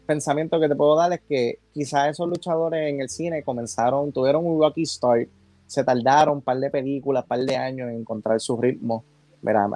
pensamiento 0.08 0.60
que 0.60 0.70
te 0.70 0.76
puedo 0.76 0.96
dar 0.96 1.14
es 1.14 1.22
que 1.28 1.60
quizás 1.74 2.10
esos 2.10 2.28
luchadores 2.28 2.90
en 2.90 3.02
el 3.02 3.10
cine 3.10 3.44
comenzaron, 3.44 4.12
tuvieron 4.12 4.46
un 4.46 4.60
rocky 4.60 4.86
start, 4.86 5.30
se 5.68 5.84
tardaron 5.84 6.38
un 6.38 6.42
par 6.42 6.58
de 6.58 6.70
películas, 6.70 7.24
un 7.24 7.28
par 7.28 7.40
de 7.40 7.56
años 7.56 7.90
en 7.90 7.98
encontrar 7.98 8.40
su 8.40 8.58
ritmo. 8.60 9.04
Mira. 9.48 9.68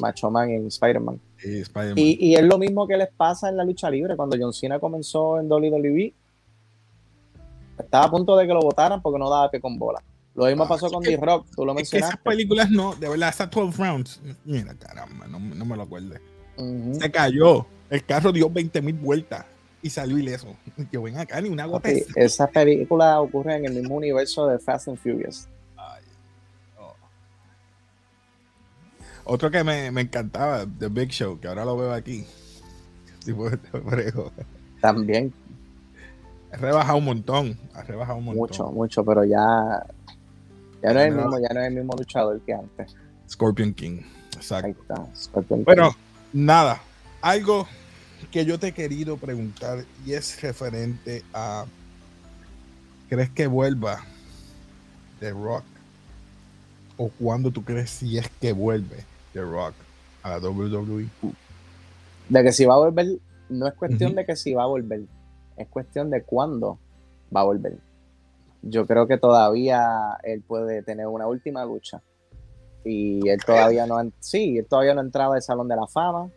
Macho 0.00 0.30
Man 0.30 0.50
en 0.50 0.66
Spider-Man. 0.66 1.20
sí. 1.38 1.62
Y, 1.96 2.28
y 2.30 2.34
es 2.36 2.42
lo 2.42 2.58
mismo 2.58 2.86
que 2.86 2.96
les 2.96 3.08
pasa 3.08 3.48
en 3.48 3.56
la 3.56 3.64
lucha 3.64 3.88
libre. 3.90 4.16
Cuando 4.16 4.36
John 4.40 4.52
Cena 4.52 4.78
comenzó 4.78 5.38
en 5.40 5.50
WWE, 5.50 6.12
estaba 7.78 8.04
a 8.04 8.10
punto 8.10 8.36
de 8.36 8.46
que 8.46 8.52
lo 8.52 8.60
votaran 8.60 9.00
porque 9.00 9.18
no 9.18 9.30
daba 9.30 9.50
pie 9.50 9.60
con 9.60 9.78
bola. 9.78 10.02
Lo 10.34 10.46
mismo 10.46 10.64
Ah, 10.64 10.68
pasó 10.68 10.90
con 10.90 11.02
que- 11.02 11.10
D-Rock, 11.10 11.46
tú 11.56 11.64
lo 11.64 11.74
que 11.74 11.82
esas 11.82 11.92
mencionaste. 11.94 12.22
películas 12.30 12.70
no, 12.70 12.94
de 12.94 13.08
verdad, 13.08 13.30
esas 13.30 13.50
12 13.50 13.82
rounds. 13.82 14.20
Mira, 14.44 14.74
caramba, 14.74 15.26
no, 15.26 15.38
no 15.40 15.64
me 15.64 15.76
lo 15.76 15.82
acuerdo. 15.82 16.14
Ujú. 16.56 16.94
Se 17.00 17.10
cayó. 17.10 17.66
El 17.88 18.04
carro 18.04 18.30
dio 18.32 18.48
20 18.48 18.80
mil 18.82 18.94
vueltas 18.94 19.44
y 19.82 19.90
salió 19.90 20.18
ileso. 20.18 20.54
Yo 20.92 21.02
ven 21.02 21.18
acá, 21.18 21.40
ni 21.40 21.48
una 21.48 21.64
gota 21.66 21.88
Sí, 21.88 22.04
esas 22.14 22.48
películas 22.50 23.16
ocurren 23.18 23.64
en 23.64 23.72
el 23.72 23.80
mismo 23.80 23.96
universo 23.96 24.46
de 24.46 24.58
Fast 24.60 24.88
and 24.88 24.98
Furious. 24.98 25.48
Ay, 25.76 26.02
no. 26.78 26.94
Otro 29.32 29.48
que 29.48 29.62
me, 29.62 29.92
me 29.92 30.00
encantaba, 30.00 30.66
The 30.66 30.88
Big 30.88 31.10
Show, 31.10 31.38
que 31.38 31.46
ahora 31.46 31.64
lo 31.64 31.76
veo 31.76 31.92
aquí. 31.92 32.26
De 33.24 33.32
frego. 33.88 34.32
También, 34.80 35.32
Ha 36.52 36.56
rebajado 36.56 36.98
un 36.98 37.04
montón. 37.04 37.56
Ha 37.72 37.82
rebajado 37.84 38.18
un 38.18 38.24
montón. 38.24 38.40
mucho, 38.40 38.72
mucho, 38.72 39.04
pero 39.04 39.24
ya, 39.24 39.86
ya 40.82 40.92
no 40.92 40.98
es 40.98 41.06
el 41.06 41.14
mismo, 41.14 41.38
ya 41.38 41.54
no 41.54 41.60
es 41.60 41.66
el 41.68 41.74
mismo 41.74 41.92
luchador 41.96 42.40
que 42.40 42.54
antes. 42.54 42.96
Scorpion 43.30 43.72
King. 43.72 44.00
Ahí 44.00 44.36
Exacto. 44.36 44.68
está. 44.82 45.06
Scorpion 45.14 45.62
Bueno, 45.62 45.90
King. 45.92 45.98
nada. 46.46 46.82
Algo 47.22 47.68
que 48.32 48.44
yo 48.44 48.58
te 48.58 48.68
he 48.68 48.72
querido 48.72 49.16
preguntar 49.16 49.84
y 50.04 50.14
es 50.14 50.42
referente 50.42 51.22
a. 51.32 51.66
¿Crees 53.08 53.30
que 53.30 53.46
vuelva 53.46 54.00
The 55.20 55.30
Rock? 55.30 55.62
¿O 56.96 57.10
cuándo 57.10 57.52
tú 57.52 57.62
crees 57.62 57.90
si 57.90 58.18
es 58.18 58.28
que 58.40 58.52
vuelve 58.52 59.04
The 59.32 59.42
Rock 59.42 59.74
a 60.22 60.30
la? 60.30 60.38
WWE? 60.38 61.08
de 62.28 62.42
que 62.44 62.52
si 62.52 62.64
va 62.64 62.74
a 62.74 62.78
volver, 62.78 63.06
no 63.48 63.66
es 63.66 63.74
cuestión 63.74 64.14
de 64.14 64.24
que 64.24 64.36
si 64.36 64.54
va 64.54 64.62
a 64.62 64.66
volver, 64.66 65.02
es 65.56 65.68
cuestión 65.68 66.10
de 66.10 66.22
cuándo 66.22 66.78
va 67.34 67.40
a 67.40 67.44
volver. 67.44 67.78
Yo 68.62 68.86
creo 68.86 69.06
que 69.08 69.18
todavía 69.18 70.16
él 70.22 70.42
puede 70.42 70.82
tener 70.82 71.06
una 71.06 71.26
última 71.26 71.64
lucha. 71.64 72.00
Y 72.84 73.28
él 73.28 73.38
todavía 73.44 73.86
no, 73.86 73.98
sí, 74.20 74.58
él 74.58 74.66
todavía 74.68 74.94
no 74.94 75.00
ha 75.00 75.04
entrado 75.04 75.32
al 75.32 75.42
Salón 75.42 75.66
de 75.68 75.76
la 75.76 75.86
Fama. 75.86 76.30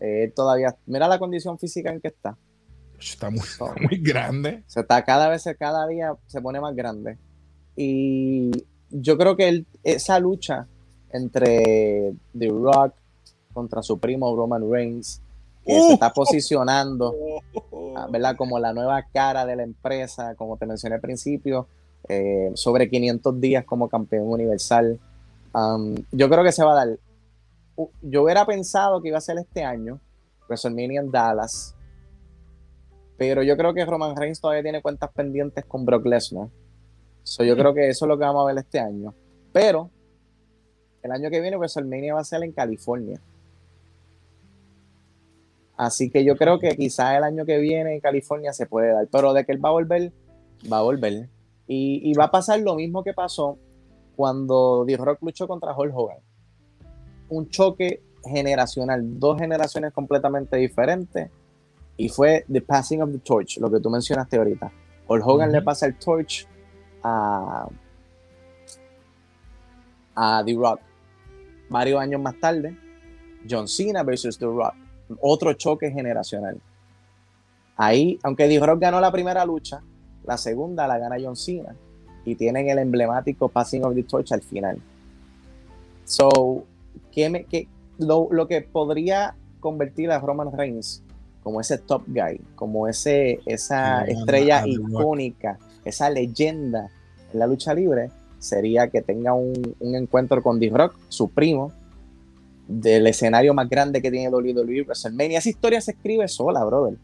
Él 0.00 0.32
todavía, 0.34 0.74
mira 0.86 1.08
la 1.08 1.18
condición 1.18 1.58
física 1.58 1.90
en 1.92 2.00
que 2.00 2.08
está. 2.08 2.36
Está 2.98 3.28
muy, 3.30 3.40
So, 3.40 3.66
está 3.68 3.80
muy 3.88 3.98
grande. 4.00 4.62
se 4.66 4.80
está 4.80 5.04
cada 5.04 5.28
vez, 5.28 5.44
cada 5.58 5.86
día 5.86 6.14
se 6.26 6.40
pone 6.40 6.60
más 6.60 6.74
grande. 6.74 7.18
Y 7.76 8.50
yo 8.90 9.18
creo 9.18 9.36
que 9.36 9.48
él- 9.48 9.66
esa 9.82 10.18
lucha 10.20 10.66
entre 11.14 12.12
The 12.36 12.48
Rock 12.48 12.92
contra 13.52 13.82
su 13.82 13.98
primo 13.98 14.34
Roman 14.36 14.68
Reigns, 14.70 15.20
que 15.64 15.72
se 15.72 15.80
Uh. 15.88 15.92
está 15.92 16.12
posicionando, 16.12 17.14
ah, 17.96 18.08
¿verdad? 18.10 18.36
Como 18.36 18.58
la 18.58 18.72
nueva 18.72 19.02
cara 19.12 19.46
de 19.46 19.56
la 19.56 19.62
empresa, 19.62 20.34
como 20.34 20.56
te 20.56 20.66
mencioné 20.66 20.96
al 20.96 21.00
principio, 21.00 21.66
eh, 22.08 22.50
sobre 22.54 22.90
500 22.90 23.40
días 23.40 23.64
como 23.64 23.88
campeón 23.88 24.28
universal. 24.28 24.98
Um, 25.54 25.94
yo 26.10 26.28
creo 26.28 26.42
que 26.44 26.52
se 26.52 26.64
va 26.64 26.72
a 26.72 26.84
dar. 26.86 26.98
Yo 28.02 28.24
hubiera 28.24 28.44
pensado 28.44 29.00
que 29.00 29.08
iba 29.08 29.18
a 29.18 29.22
ser 29.22 29.38
este 29.38 29.62
año, 29.64 30.00
WrestleMania 30.48 31.00
en 31.00 31.10
Dallas, 31.10 31.74
pero 33.16 33.42
yo 33.42 33.56
creo 33.56 33.72
que 33.72 33.84
Roman 33.84 34.16
Reigns 34.16 34.40
todavía 34.40 34.62
tiene 34.62 34.82
cuentas 34.82 35.10
pendientes 35.14 35.64
con 35.64 35.84
Brock 35.84 36.04
Lesnar. 36.06 36.48
So, 37.22 37.44
yo 37.44 37.54
Mm. 37.54 37.58
creo 37.58 37.74
que 37.74 37.88
eso 37.88 38.04
es 38.04 38.08
lo 38.08 38.18
que 38.18 38.24
vamos 38.24 38.42
a 38.42 38.46
ver 38.52 38.58
este 38.58 38.80
año. 38.80 39.14
Pero 39.52 39.88
el 41.04 41.12
año 41.12 41.30
que 41.30 41.40
viene 41.40 41.58
WrestleMania 41.58 42.14
va 42.14 42.20
a 42.20 42.24
ser 42.24 42.42
en 42.42 42.52
California. 42.52 43.20
Así 45.76 46.08
que 46.08 46.24
yo 46.24 46.36
creo 46.36 46.58
que 46.58 46.74
quizás 46.76 47.16
el 47.16 47.24
año 47.24 47.44
que 47.44 47.58
viene 47.58 47.94
en 47.94 48.00
California 48.00 48.52
se 48.54 48.66
puede 48.66 48.92
dar, 48.92 49.06
pero 49.08 49.34
de 49.34 49.44
que 49.44 49.52
él 49.52 49.62
va 49.62 49.68
a 49.68 49.72
volver, 49.72 50.12
va 50.72 50.78
a 50.78 50.82
volver. 50.82 51.28
Y, 51.66 52.00
y 52.10 52.14
va 52.14 52.24
a 52.24 52.30
pasar 52.30 52.60
lo 52.60 52.74
mismo 52.74 53.04
que 53.04 53.12
pasó 53.12 53.58
cuando 54.16 54.84
The 54.86 54.96
Rock 54.96 55.18
luchó 55.22 55.46
contra 55.46 55.76
Hulk 55.76 55.92
Hogan. 55.94 56.18
Un 57.28 57.50
choque 57.50 58.02
generacional, 58.24 59.18
dos 59.18 59.38
generaciones 59.38 59.92
completamente 59.92 60.56
diferentes. 60.56 61.30
Y 61.98 62.08
fue 62.08 62.46
The 62.50 62.62
Passing 62.62 63.02
of 63.02 63.12
the 63.12 63.18
Torch, 63.18 63.58
lo 63.58 63.70
que 63.70 63.78
tú 63.78 63.90
mencionaste 63.90 64.38
ahorita. 64.38 64.72
Hulk 65.06 65.26
Hogan 65.26 65.52
le 65.52 65.60
pasa 65.60 65.84
el 65.84 65.98
torch 65.98 66.46
a, 67.02 67.68
a 70.14 70.42
The 70.44 70.54
Rock. 70.54 70.80
Varios 71.68 72.00
años 72.00 72.20
más 72.20 72.38
tarde, 72.38 72.76
John 73.48 73.68
Cena 73.68 74.02
versus 74.02 74.38
The 74.38 74.46
Rock. 74.46 74.74
Otro 75.20 75.52
choque 75.54 75.90
generacional. 75.90 76.60
Ahí, 77.76 78.18
aunque 78.22 78.48
The 78.48 78.58
Rock 78.60 78.80
ganó 78.80 79.00
la 79.00 79.10
primera 79.10 79.44
lucha, 79.44 79.82
la 80.24 80.36
segunda 80.36 80.86
la 80.86 80.98
gana 80.98 81.16
John 81.20 81.36
Cena. 81.36 81.74
y 82.26 82.36
tienen 82.36 82.68
el 82.70 82.78
emblemático 82.78 83.48
Passing 83.48 83.84
of 83.84 83.94
the 83.94 84.02
Torch 84.02 84.32
al 84.32 84.40
final. 84.40 84.80
So, 86.06 86.64
¿qué 87.12 87.28
me, 87.28 87.44
qué, 87.44 87.68
lo, 87.98 88.28
lo, 88.30 88.48
que 88.48 88.62
podría 88.62 89.34
convertir 89.60 90.10
a 90.10 90.18
Roman 90.20 90.50
Reigns 90.52 91.02
como 91.42 91.60
ese 91.60 91.78
top 91.78 92.02
guy, 92.06 92.40
como 92.54 92.88
ese, 92.88 93.40
esa 93.44 94.04
estrella 94.04 94.66
icónica, 94.66 95.58
esa 95.84 96.08
leyenda 96.08 96.90
en 97.32 97.38
la 97.38 97.46
lucha 97.46 97.74
libre, 97.74 98.10
sería 98.44 98.88
que 98.88 99.02
tenga 99.02 99.32
un, 99.32 99.74
un 99.80 99.94
encuentro 99.96 100.42
con 100.42 100.60
D-Rock, 100.60 100.96
su 101.08 101.28
primo, 101.28 101.72
del 102.66 103.06
escenario 103.06 103.54
más 103.54 103.68
grande 103.68 104.00
que 104.00 104.10
tiene 104.10 104.30
WWE, 104.30 104.82
WrestleMania. 104.82 105.38
Esa 105.38 105.50
historia 105.50 105.80
se 105.80 105.92
escribe 105.92 106.26
sola, 106.28 106.64
brother. 106.64 106.96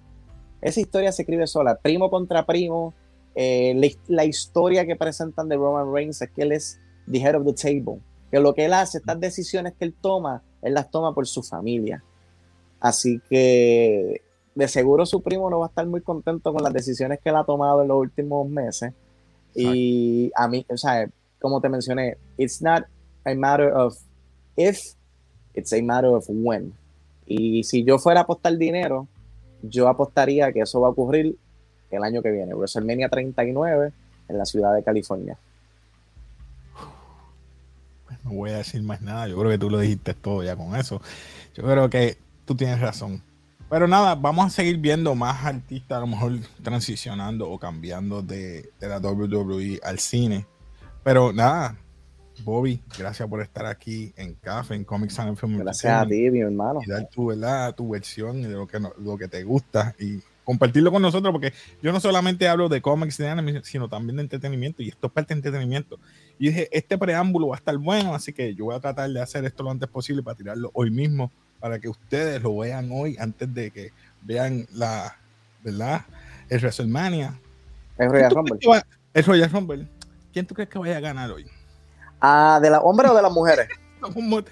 Esa 0.61 0.81
historia 0.81 1.13
se 1.13 1.23
escribe 1.23 1.47
sola, 1.47 1.77
primo 1.77 2.11
contra 2.11 2.45
primo. 2.47 2.95
Eh, 3.35 3.95
la, 4.09 4.25
historia 4.25 4.85
que 4.87 4.97
presentan 4.97 5.49
de 5.49 5.57
Roman 5.57 5.93
Reigns 5.93 6.21
es 6.21 6.31
que 6.31 6.43
él 6.43 6.53
es 6.53 6.79
the 7.11 7.19
head 7.19 7.37
of 7.37 7.45
the 7.45 7.53
table, 7.53 8.01
que 8.31 8.41
lo 8.41 8.55
que 8.55 8.65
él 8.65 8.75
hace, 8.75 8.99
estas 8.99 9.21
decisiones 9.21 9.75
que 9.79 9.85
él 9.85 9.95
toma, 9.99 10.43
él 10.63 10.75
las 10.75 10.91
toma 10.91 11.15
por 11.15 11.27
su 11.27 11.43
familia. 11.43 12.03
Así 12.81 13.21
que 13.29 14.23
de 14.55 14.69
seguro 14.69 15.07
su 15.07 15.23
primo 15.23 15.49
no 15.49 15.61
va 15.61 15.67
a 15.67 15.69
estar 15.69 15.87
muy 15.87 16.01
contento 16.01 16.53
con 16.53 16.63
las 16.63 16.73
decisiones 16.73 17.21
que 17.23 17.31
él 17.31 17.37
ha 17.37 17.45
tomado 17.45 17.83
en 17.83 17.89
los 17.89 17.99
últimos 17.99 18.49
meses. 18.49 18.93
Y 19.55 20.31
a 20.35 20.49
mí, 20.49 20.67
o 20.69 20.77
sea, 20.77 21.09
como 21.41 21.61
te 21.61 21.69
mencioné, 21.69 22.17
it's 22.37 22.61
not 22.63 22.85
a 23.25 23.35
matter 23.35 23.73
of 23.73 23.97
if, 24.57 24.79
it's 25.55 25.73
a 25.73 25.83
matter 25.83 26.11
of 26.11 26.25
when. 26.29 26.73
Y 27.27 27.63
si 27.65 27.85
yo 27.85 27.99
fuera 27.99 28.21
a 28.21 28.23
apostar 28.25 28.57
dinero, 28.57 29.07
yo 29.63 29.89
apostaría 29.89 30.53
que 30.53 30.61
eso 30.61 30.81
va 30.81 30.89
a 30.89 30.91
ocurrir 30.91 31.37
el 31.91 32.05
año 32.05 32.23
que 32.23 32.31
viene, 32.31 32.55
WrestleMania 32.55 33.09
39 33.09 33.93
en 34.29 34.39
la 34.39 34.45
ciudad 34.45 34.75
de 34.75 34.83
California. 34.83 35.37
No 38.25 38.33
voy 38.33 38.51
a 38.51 38.59
decir 38.59 38.83
más 38.83 39.01
nada, 39.01 39.29
yo 39.29 39.39
creo 39.39 39.51
que 39.51 39.59
tú 39.59 39.71
lo 39.71 39.79
dijiste 39.79 40.15
todo 40.15 40.43
ya 40.43 40.57
con 40.57 40.77
eso. 40.77 41.01
Yo 41.55 41.63
creo 41.65 41.89
que 41.89 42.19
tú 42.45 42.55
tienes 42.55 42.81
razón. 42.81 43.23
Pero 43.69 43.87
nada, 43.87 44.17
vamos 44.17 44.47
a 44.47 44.51
seguir 44.51 44.79
viendo 44.79 45.15
más 45.15 45.45
artistas 45.45 45.99
a 45.99 46.01
lo 46.01 46.09
mejor 46.09 46.33
transicionando 46.63 47.49
o 47.49 47.59
cambiando 47.59 48.21
de, 48.21 48.71
la 48.81 48.99
WWE 48.99 49.79
al 49.83 50.01
cine. 50.01 50.47
Pero 51.03 51.33
nada, 51.33 51.77
Bobby, 52.45 52.83
gracias 52.99 53.29
por 53.29 53.43
estar 53.43 53.67
aquí 53.67 54.13
en 54.17 54.35
Café, 54.35 54.75
en 54.75 54.85
Comics 54.85 55.19
and 55.19 55.37
Film. 55.37 55.59
Gracias 55.59 55.93
a 55.93 56.07
ti, 56.07 56.31
mi 56.31 56.41
hermano. 56.41 56.81
Y 56.85 56.91
dar 56.91 57.09
tu, 57.09 57.27
¿verdad? 57.27 57.75
tu 57.75 57.91
versión 57.91 58.43
de 58.43 58.49
lo 58.49 58.67
que, 58.67 58.79
lo 58.81 59.17
que 59.19 59.29
te 59.29 59.43
gusta 59.45 59.95
y 59.99 60.21
compartirlo 60.45 60.91
con 60.91 61.03
nosotros, 61.03 61.33
porque 61.33 61.53
yo 61.83 61.93
no 61.93 62.01
solamente 62.01 62.49
hablo 62.49 62.69
de 62.69 62.81
cómics, 62.81 63.19
de 63.19 63.29
anime, 63.29 63.61
sino 63.63 63.89
también 63.89 64.17
de 64.17 64.23
entretenimiento, 64.23 64.83
y 64.83 64.89
esto 64.89 65.07
es 65.07 65.13
parte 65.13 65.35
de 65.35 65.39
entretenimiento. 65.39 65.99
Y 66.39 66.49
dije, 66.49 66.69
este 66.73 66.99
preámbulo 66.99 67.49
va 67.49 67.57
a 67.57 67.59
estar 67.59 67.77
bueno, 67.79 68.15
así 68.15 68.33
que 68.33 68.55
yo 68.55 68.65
voy 68.67 68.75
a 68.75 68.81
tratar 68.81 69.11
de 69.11 69.21
hacer 69.21 69.45
esto 69.45 69.63
lo 69.63 69.71
antes 69.71 69.89
posible 69.89 70.23
para 70.23 70.37
tirarlo 70.37 70.71
hoy 70.75 70.91
mismo 70.91 71.31
para 71.61 71.79
que 71.79 71.89
ustedes 71.89 72.43
lo 72.43 72.57
vean 72.57 72.89
hoy 72.91 73.17
antes 73.21 73.53
de 73.55 73.71
que 73.71 73.93
vean 74.23 74.67
la, 74.73 75.17
¿verdad? 75.63 76.03
El 76.49 76.59
WrestleMania. 76.59 77.39
El 77.99 78.11
Royal 78.11 78.31
Rumble. 78.31 78.59
el 79.15 79.25
Royal 79.25 79.51
Rumble. 79.51 79.87
¿Quién 80.33 80.47
tú 80.47 80.55
crees 80.55 80.69
que 80.69 80.79
vaya 80.79 80.97
a 80.97 81.01
ganar 81.01 81.31
hoy? 81.31 81.47
Ah, 82.21 82.59
¿De 82.63 82.71
los 82.71 82.81
hombres 82.83 83.11
o 83.11 83.15
de 83.15 83.23
las 83.23 83.33
mujeres? 83.33 83.69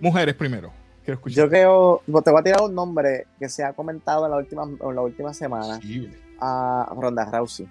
mujeres 0.00 0.34
primero. 0.34 0.72
Yo 1.06 1.48
creo, 1.48 2.02
te 2.04 2.30
voy 2.30 2.40
a 2.40 2.42
tirar 2.42 2.62
un 2.62 2.74
nombre 2.74 3.28
que 3.38 3.48
se 3.48 3.62
ha 3.62 3.72
comentado 3.72 4.24
en 4.24 4.32
la 4.32 4.38
última, 4.38 4.64
en 4.64 4.94
la 4.94 5.02
última 5.02 5.32
semana. 5.32 5.78
A 6.40 6.92
Ronda 6.96 7.24
Rousey. 7.30 7.68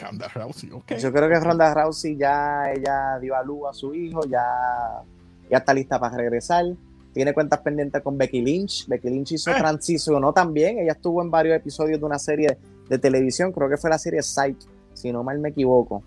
Ronda 0.00 0.28
Rousey, 0.28 0.70
Yo 0.70 1.12
creo 1.12 1.28
que 1.28 1.40
Ronda 1.40 1.74
Rousey 1.74 2.16
ya 2.16 2.70
ella 2.72 3.18
dio 3.20 3.34
a 3.34 3.42
luz 3.42 3.68
a 3.68 3.72
su 3.72 3.94
hijo, 3.94 4.24
ya, 4.26 5.02
ya 5.50 5.58
está 5.58 5.74
lista 5.74 5.98
para 5.98 6.16
regresar. 6.16 6.64
Tiene 7.12 7.34
cuentas 7.34 7.58
pendientes 7.60 8.00
con 8.00 8.16
Becky 8.16 8.40
Lynch. 8.40 8.86
Becky 8.86 9.10
Lynch 9.10 9.32
hizo 9.32 9.50
eh. 9.50 10.20
no 10.20 10.32
también. 10.32 10.78
Ella 10.78 10.92
estuvo 10.92 11.20
en 11.20 11.30
varios 11.32 11.56
episodios 11.56 11.98
de 11.98 12.06
una 12.06 12.20
serie 12.20 12.56
de 12.90 12.98
televisión, 12.98 13.52
creo 13.52 13.70
que 13.70 13.76
fue 13.76 13.88
la 13.88 13.98
serie 13.98 14.20
Psych, 14.22 14.58
si 14.92 15.12
no 15.12 15.22
mal 15.22 15.38
me 15.38 15.50
equivoco. 15.50 16.02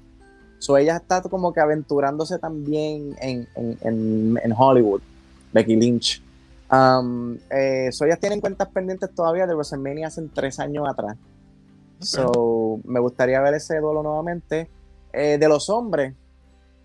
So 0.59 0.77
ella 0.77 0.97
está 0.97 1.21
como 1.21 1.51
que 1.53 1.61
aventurándose 1.61 2.37
también 2.39 3.15
en, 3.19 3.47
en, 3.55 4.37
en, 4.43 4.53
Hollywood, 4.55 5.01
Becky 5.53 5.75
Lynch. 5.75 6.21
Um, 6.71 7.37
eh, 7.49 7.89
so 7.91 8.05
ellas 8.05 8.19
tienen 8.19 8.41
cuentas 8.41 8.67
pendientes 8.69 9.13
todavía 9.15 9.47
de 9.47 9.53
WrestleMania 9.53 10.07
hace 10.07 10.21
tres 10.33 10.59
años 10.59 10.87
atrás. 10.87 11.17
So, 11.99 12.81
me 12.83 12.99
gustaría 12.99 13.39
ver 13.39 13.53
ese 13.53 13.79
duelo 13.79 14.03
nuevamente. 14.03 14.69
Eh, 15.13 15.37
de 15.37 15.47
los 15.47 15.69
hombres. 15.69 16.13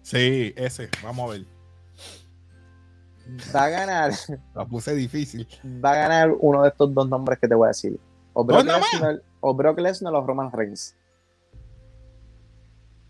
Sí, 0.02 0.52
ese, 0.56 0.88
vamos 1.02 1.28
a 1.28 1.32
ver. 1.32 1.46
Va 3.54 3.64
a 3.64 3.68
ganar. 3.68 4.12
La 4.54 4.64
puse 4.64 4.94
difícil. 4.94 5.48
Va 5.84 5.92
a 5.92 5.96
ganar 5.96 6.36
uno 6.38 6.62
de 6.62 6.68
estos 6.68 6.94
dos 6.94 7.08
nombres 7.08 7.38
que 7.40 7.48
te 7.48 7.54
voy 7.54 7.66
a 7.66 7.68
decir. 7.68 7.98
O 8.32 8.44
Brock, 8.44 8.64
Lesnar, 8.64 9.22
o 9.40 9.54
Brock 9.54 9.78
Lesnar 9.78 10.14
o 10.14 10.26
Roman 10.26 10.50
Reigns. 10.52 10.96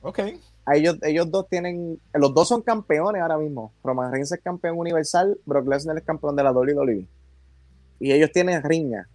Ok. 0.03 0.21
ellos, 0.75 0.99
ellos 1.03 1.31
dos 1.31 1.49
tienen. 1.49 2.01
Los 2.14 2.35
dos 2.35 2.49
son 2.49 2.62
campeones 2.62 3.23
ahora 3.23 3.38
mismo. 3.38 3.73
Roman 3.83 4.12
Reigns 4.12 4.33
es 4.33 4.41
campeón 4.41 4.79
universal. 4.79 5.38
Brock 5.45 5.67
Lesnar 5.69 5.97
es 5.99 6.05
campeón 6.05 6.37
de 6.37 6.43
la 6.43 6.53
WWE. 6.53 7.07
Y 8.01 8.12
ellos 8.12 8.31
tienen 8.33 8.62
riña. 8.62 9.09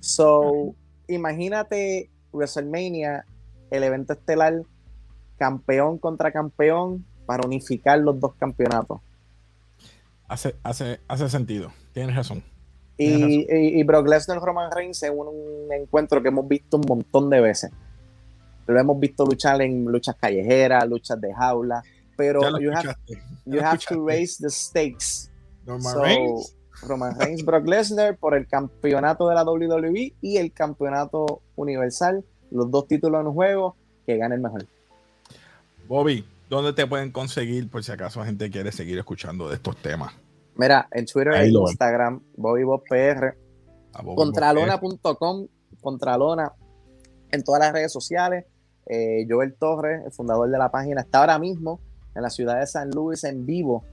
So, 0.00 0.74
imagínate 1.08 2.10
WrestleMania, 2.32 3.26
el 3.70 3.82
evento 3.82 4.14
estelar, 4.14 4.62
campeón 5.36 5.98
contra 5.98 6.32
campeón, 6.32 7.04
para 7.26 7.46
unificar 7.46 7.98
los 7.98 8.18
dos 8.18 8.34
campeonatos. 8.34 9.00
Hace, 10.26 10.56
hace, 10.62 11.00
hace 11.06 11.28
sentido, 11.28 11.72
tienes 11.92 12.16
razón. 12.16 12.42
Y, 13.02 13.82
Brock 13.84 14.08
Lesnar 14.08 14.40
Roman 14.40 14.70
Reigns 14.70 15.02
es 15.02 15.10
un, 15.10 15.72
encuentro 15.72 16.22
que 16.22 16.28
hemos 16.28 16.46
visto 16.46 16.76
un 16.76 16.84
montón 16.86 17.30
de 17.30 17.40
veces. 17.40 17.70
Lo 18.66 18.78
hemos 18.78 19.00
visto 19.00 19.24
luchar 19.24 19.62
en 19.62 19.84
luchas 19.84 20.16
callejeras, 20.16 20.86
luchas 20.86 21.20
de 21.20 21.32
jaula, 21.34 21.82
pero 22.16 22.58
you 22.60 22.70
have, 22.72 22.94
you 23.46 23.60
have 23.60 23.78
to 23.88 24.06
raise 24.06 24.36
the 24.40 24.50
stakes. 24.50 25.30
Roman 26.82 27.18
Reigns, 27.18 27.44
Brock 27.44 27.66
Lesnar 27.66 28.16
por 28.16 28.34
el 28.34 28.46
campeonato 28.46 29.28
de 29.28 29.34
la 29.34 29.44
WWE 29.44 30.14
y 30.20 30.36
el 30.36 30.52
campeonato 30.52 31.42
universal, 31.56 32.24
los 32.50 32.70
dos 32.70 32.86
títulos 32.86 33.24
en 33.24 33.32
juego, 33.32 33.76
que 34.06 34.16
gane 34.16 34.34
el 34.34 34.40
mejor. 34.40 34.66
Bobby, 35.88 36.24
¿dónde 36.48 36.72
te 36.72 36.86
pueden 36.86 37.10
conseguir 37.10 37.68
por 37.68 37.84
si 37.84 37.92
acaso 37.92 38.20
la 38.20 38.26
gente 38.26 38.50
quiere 38.50 38.72
seguir 38.72 38.98
escuchando 38.98 39.48
de 39.48 39.56
estos 39.56 39.76
temas? 39.76 40.12
Mira, 40.60 40.86
en 40.90 41.06
Twitter 41.06 41.32
e 41.32 41.48
Instagram, 41.48 42.20
BobbyBobPR, 42.36 43.34
contralona.com, 44.14 45.46
Contralona, 45.80 46.52
en 47.30 47.42
todas 47.42 47.60
las 47.60 47.72
redes 47.72 47.90
sociales. 47.90 48.44
Eh, 48.84 49.26
Joel 49.26 49.54
Torres, 49.54 50.02
el 50.04 50.12
fundador 50.12 50.50
de 50.50 50.58
la 50.58 50.70
página, 50.70 51.00
está 51.00 51.20
ahora 51.20 51.38
mismo 51.38 51.80
en 52.14 52.20
la 52.20 52.28
ciudad 52.28 52.60
de 52.60 52.66
San 52.66 52.90
Luis 52.90 53.24
en 53.24 53.46
vivo 53.46 53.84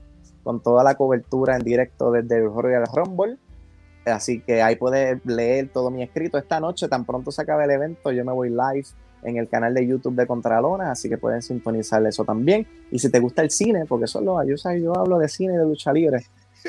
con 0.44 0.62
toda 0.62 0.84
la 0.84 0.96
cobertura 0.96 1.56
en 1.56 1.64
directo 1.64 2.12
desde 2.12 2.40
el 2.40 2.52
Royal 2.54 2.84
Rumble. 2.94 3.38
Así 4.06 4.42
que 4.42 4.62
ahí 4.62 4.76
puedes 4.76 5.26
leer 5.26 5.70
todo 5.72 5.90
mi 5.90 6.04
escrito. 6.04 6.38
Esta 6.38 6.60
noche, 6.60 6.90
tan 6.90 7.06
pronto 7.06 7.32
se 7.32 7.44
acabe 7.44 7.64
el 7.64 7.72
evento, 7.72 8.12
yo 8.12 8.26
me 8.26 8.34
voy 8.34 8.50
live 8.50 8.88
en 9.24 9.38
el 9.38 9.48
canal 9.48 9.74
de 9.74 9.88
YouTube 9.88 10.16
de 10.16 10.28
Contralona, 10.28 10.92
así 10.92 11.08
que 11.08 11.18
pueden 11.18 11.42
sintonizar 11.42 12.06
eso 12.06 12.26
también. 12.26 12.68
Y 12.92 13.00
si 13.00 13.10
te 13.10 13.22
gusta 13.22 13.42
el 13.42 13.52
cine, 13.52 13.86
porque 13.86 14.04
eso 14.04 14.20
lo 14.20 14.44
yo, 14.44 14.56
yo 14.74 14.98
hablo 14.98 15.18
de 15.18 15.30
cine 15.30 15.54
y 15.54 15.58
de 15.58 15.64
lucha 15.64 15.94
libre. 15.94 16.26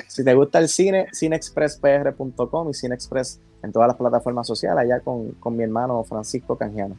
Si 0.06 0.24
te 0.24 0.34
gusta 0.34 0.58
el 0.58 0.68
cine, 0.68 1.06
cinexpresspr.com 1.12 2.70
y 2.70 2.74
Cinexpress 2.74 3.40
en 3.62 3.72
todas 3.72 3.88
las 3.88 3.96
plataformas 3.96 4.46
sociales, 4.46 4.84
allá 4.84 5.00
con, 5.00 5.32
con 5.32 5.56
mi 5.56 5.64
hermano 5.64 6.04
Francisco 6.04 6.56
Canjiano. 6.56 6.96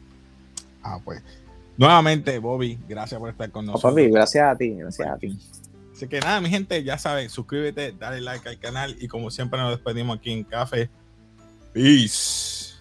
Ah, 0.84 1.00
pues. 1.04 1.22
Nuevamente, 1.78 2.38
Bobby, 2.40 2.78
gracias 2.88 3.20
por 3.20 3.30
estar 3.30 3.50
con 3.52 3.66
nosotros. 3.66 3.94
Bobby, 3.94 4.10
gracias 4.10 4.54
a 4.54 4.56
ti, 4.58 4.72
gracias 4.72 5.08
a 5.08 5.18
ti. 5.18 5.40
Así 5.94 6.08
que 6.08 6.20
nada, 6.20 6.42
mi 6.42 6.50
gente, 6.50 6.84
ya 6.84 6.98
saben, 6.98 7.30
suscríbete, 7.30 7.94
dale 7.94 8.22
like 8.22 8.48
al 8.48 8.60
canal 8.60 8.96
y 9.00 9.08
como 9.08 9.32
siempre 9.32 9.60
nos 9.60 9.72
despedimos 9.72 10.18
aquí 10.18 10.32
en 10.32 10.44
Café. 10.44 10.90
Peace. 11.74 12.76